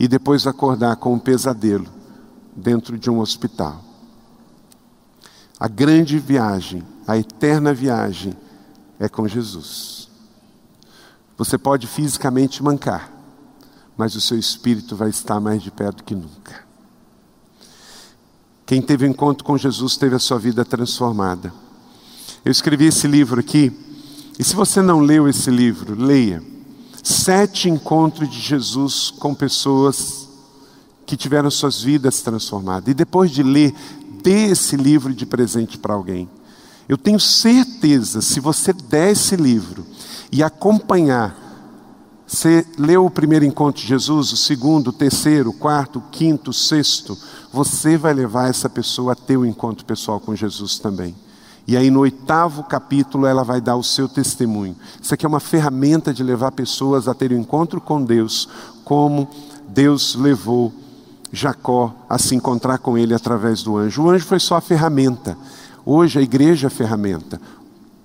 e 0.00 0.08
depois 0.08 0.46
acordar 0.46 0.96
com 0.96 1.12
um 1.12 1.18
pesadelo 1.18 1.88
dentro 2.56 2.96
de 2.96 3.10
um 3.10 3.20
hospital. 3.20 3.84
A 5.60 5.68
grande 5.68 6.18
viagem, 6.18 6.82
a 7.06 7.18
eterna 7.18 7.74
viagem 7.74 8.34
é 8.98 9.10
com 9.10 9.28
Jesus. 9.28 10.05
Você 11.36 11.58
pode 11.58 11.86
fisicamente 11.86 12.62
mancar, 12.62 13.12
mas 13.96 14.14
o 14.14 14.20
seu 14.20 14.38
espírito 14.38 14.96
vai 14.96 15.10
estar 15.10 15.38
mais 15.40 15.62
de 15.62 15.70
pé 15.70 15.90
do 15.90 16.02
que 16.02 16.14
nunca. 16.14 16.64
Quem 18.64 18.82
teve 18.82 19.06
um 19.06 19.10
encontro 19.10 19.44
com 19.44 19.56
Jesus 19.56 19.96
teve 19.96 20.16
a 20.16 20.18
sua 20.18 20.38
vida 20.38 20.64
transformada. 20.64 21.52
Eu 22.44 22.50
escrevi 22.50 22.86
esse 22.86 23.06
livro 23.06 23.38
aqui, 23.38 23.72
e 24.38 24.44
se 24.44 24.56
você 24.56 24.82
não 24.82 25.00
leu 25.00 25.28
esse 25.28 25.50
livro, 25.50 25.94
leia. 25.94 26.42
Sete 27.02 27.68
encontros 27.68 28.28
de 28.28 28.40
Jesus 28.40 29.12
com 29.18 29.34
pessoas 29.34 30.28
que 31.06 31.16
tiveram 31.16 31.50
suas 31.50 31.80
vidas 31.80 32.20
transformadas. 32.20 32.88
E 32.88 32.94
depois 32.94 33.30
de 33.30 33.42
ler, 33.42 33.72
dê 34.22 34.48
esse 34.48 34.76
livro 34.76 35.14
de 35.14 35.24
presente 35.24 35.78
para 35.78 35.94
alguém. 35.94 36.28
Eu 36.88 36.96
tenho 36.96 37.18
certeza, 37.18 38.22
se 38.22 38.38
você 38.38 38.72
der 38.72 39.12
esse 39.12 39.34
livro 39.36 39.84
e 40.30 40.42
acompanhar, 40.42 41.36
você 42.26 42.66
leu 42.76 43.06
o 43.06 43.10
primeiro 43.10 43.44
encontro 43.44 43.80
de 43.80 43.88
Jesus, 43.88 44.32
o 44.32 44.36
segundo, 44.36 44.88
o 44.88 44.92
terceiro, 44.92 45.50
o 45.50 45.52
quarto, 45.52 45.98
o 45.98 46.02
quinto, 46.10 46.50
o 46.50 46.54
sexto, 46.54 47.16
você 47.52 47.96
vai 47.96 48.12
levar 48.12 48.50
essa 48.50 48.68
pessoa 48.68 49.12
a 49.12 49.16
ter 49.16 49.36
o 49.36 49.40
um 49.40 49.46
encontro 49.46 49.84
pessoal 49.84 50.20
com 50.20 50.34
Jesus 50.34 50.78
também. 50.78 51.14
E 51.68 51.76
aí 51.76 51.90
no 51.90 52.00
oitavo 52.00 52.62
capítulo 52.62 53.26
ela 53.26 53.42
vai 53.42 53.60
dar 53.60 53.74
o 53.74 53.82
seu 53.82 54.08
testemunho. 54.08 54.76
Isso 55.00 55.12
aqui 55.12 55.26
é 55.26 55.28
uma 55.28 55.40
ferramenta 55.40 56.14
de 56.14 56.22
levar 56.22 56.52
pessoas 56.52 57.08
a 57.08 57.14
ter 57.14 57.32
um 57.32 57.40
encontro 57.40 57.80
com 57.80 58.04
Deus, 58.04 58.48
como 58.84 59.28
Deus 59.68 60.14
levou 60.14 60.72
Jacó 61.32 61.92
a 62.08 62.18
se 62.18 62.36
encontrar 62.36 62.78
com 62.78 62.96
ele 62.96 63.12
através 63.12 63.62
do 63.62 63.76
anjo. 63.76 64.02
O 64.02 64.10
anjo 64.10 64.24
foi 64.24 64.38
só 64.38 64.56
a 64.56 64.60
ferramenta. 64.60 65.36
Hoje 65.88 66.18
a 66.18 66.22
igreja 66.22 66.66
é 66.66 66.68
a 66.68 66.70
ferramenta, 66.70 67.40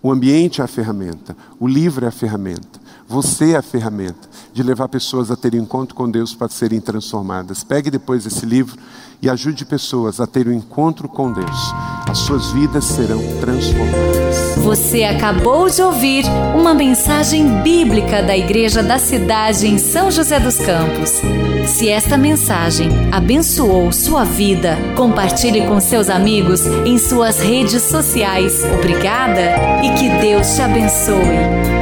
o 0.03 0.11
ambiente 0.11 0.61
é 0.61 0.63
a 0.63 0.67
ferramenta, 0.67 1.35
o 1.59 1.67
livro 1.67 2.05
é 2.05 2.09
a 2.09 2.11
ferramenta, 2.11 2.79
você 3.11 3.51
é 3.51 3.57
a 3.57 3.61
ferramenta 3.61 4.29
de 4.53 4.63
levar 4.63 4.87
pessoas 4.87 5.29
a 5.29 5.35
terem 5.35 5.59
encontro 5.59 5.93
com 5.93 6.09
Deus 6.09 6.33
para 6.33 6.47
serem 6.47 6.79
transformadas. 6.79 7.61
Pegue 7.61 7.91
depois 7.91 8.25
esse 8.25 8.45
livro 8.45 8.77
e 9.21 9.29
ajude 9.29 9.65
pessoas 9.65 10.21
a 10.21 10.25
ter 10.25 10.47
um 10.47 10.53
encontro 10.53 11.09
com 11.09 11.31
Deus. 11.31 11.73
As 12.09 12.19
suas 12.19 12.51
vidas 12.51 12.85
serão 12.85 13.19
transformadas. 13.41 14.55
Você 14.63 15.03
acabou 15.03 15.69
de 15.69 15.81
ouvir 15.81 16.23
uma 16.57 16.73
mensagem 16.73 17.61
bíblica 17.61 18.23
da 18.23 18.37
Igreja 18.37 18.81
da 18.81 18.97
Cidade 18.97 19.67
em 19.67 19.77
São 19.77 20.09
José 20.09 20.39
dos 20.39 20.55
Campos. 20.55 21.11
Se 21.67 21.89
esta 21.89 22.17
mensagem 22.17 22.89
abençoou 23.11 23.91
sua 23.91 24.23
vida, 24.23 24.77
compartilhe 24.95 25.67
com 25.67 25.81
seus 25.81 26.09
amigos 26.09 26.65
em 26.85 26.97
suas 26.97 27.39
redes 27.39 27.83
sociais. 27.83 28.63
Obrigada 28.73 29.83
e 29.83 29.93
que 29.95 30.09
Deus 30.21 30.55
te 30.55 30.61
abençoe. 30.61 31.80